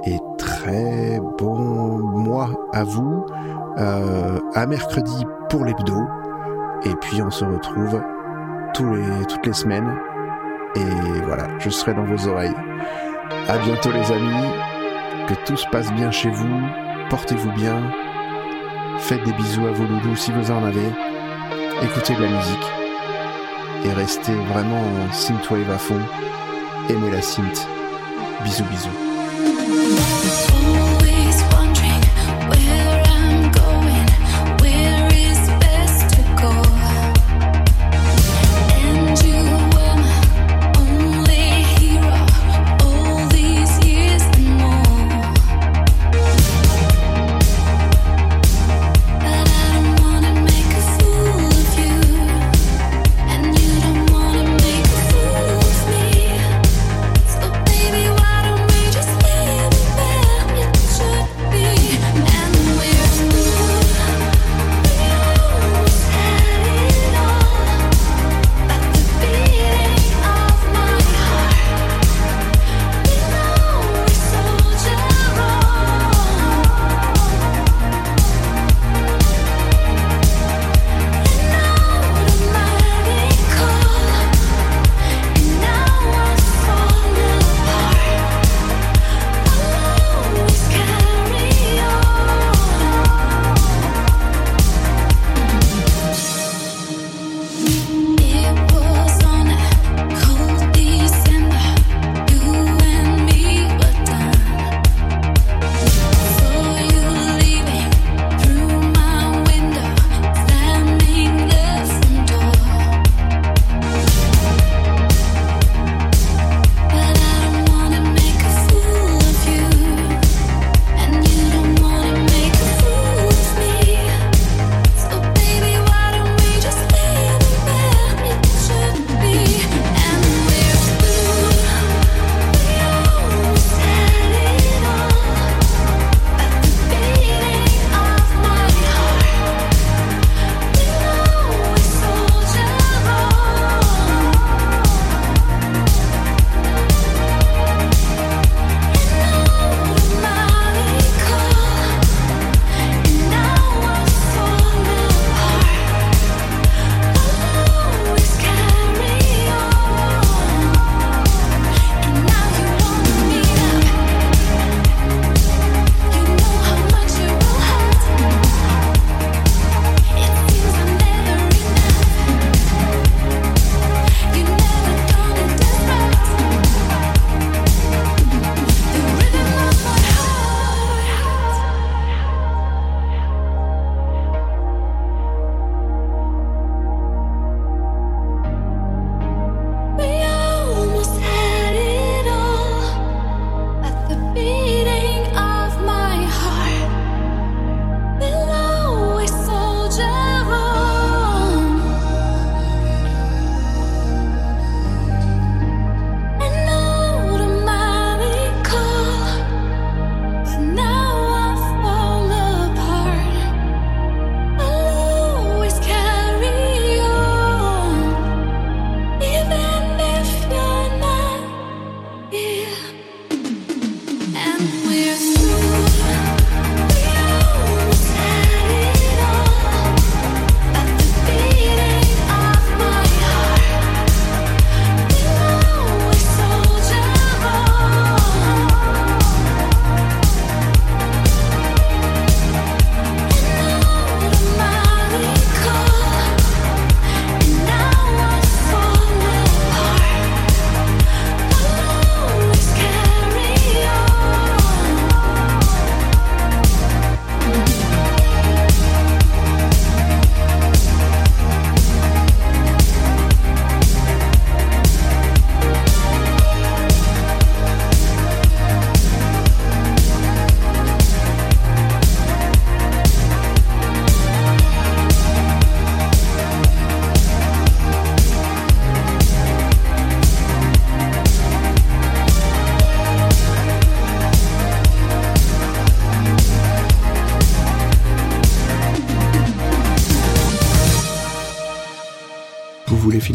et 0.05 0.19
très 0.37 1.19
bon 1.39 1.97
mois 1.97 2.53
à 2.73 2.83
vous, 2.83 3.25
euh, 3.79 4.37
à 4.53 4.67
mercredi 4.67 5.25
pour 5.49 5.65
l'hebdo. 5.65 5.97
Et 6.85 6.93
puis 7.01 7.23
on 7.23 7.31
se 7.31 7.43
retrouve 7.43 8.03
tous 8.75 8.93
les, 8.93 9.25
toutes 9.25 9.47
les 9.47 9.53
semaines. 9.53 9.97
Et 10.75 11.21
voilà, 11.25 11.57
je 11.57 11.71
serai 11.71 11.95
dans 11.95 12.05
vos 12.05 12.27
oreilles. 12.27 12.53
À 13.47 13.57
bientôt 13.57 13.89
les 13.91 14.11
amis. 14.11 14.70
Que 15.31 15.45
tout 15.45 15.55
se 15.55 15.67
passe 15.67 15.89
bien 15.93 16.11
chez 16.11 16.29
vous. 16.29 16.61
Portez-vous 17.09 17.53
bien. 17.53 17.89
Faites 18.97 19.23
des 19.23 19.31
bisous 19.31 19.65
à 19.65 19.71
vos 19.71 19.85
loulous 19.85 20.17
si 20.17 20.29
vous 20.29 20.51
en 20.51 20.61
avez. 20.61 20.91
Écoutez 21.81 22.15
de 22.15 22.21
la 22.21 22.31
musique. 22.31 22.67
Et 23.85 23.93
restez 23.93 24.35
vraiment 24.35 24.81
en 24.81 25.13
synthwave 25.13 25.71
à 25.71 25.77
fond. 25.77 26.01
Aimez 26.89 27.11
la 27.11 27.21
synth. 27.21 27.65
Bisous 28.43 28.65
bisous. 28.65 28.89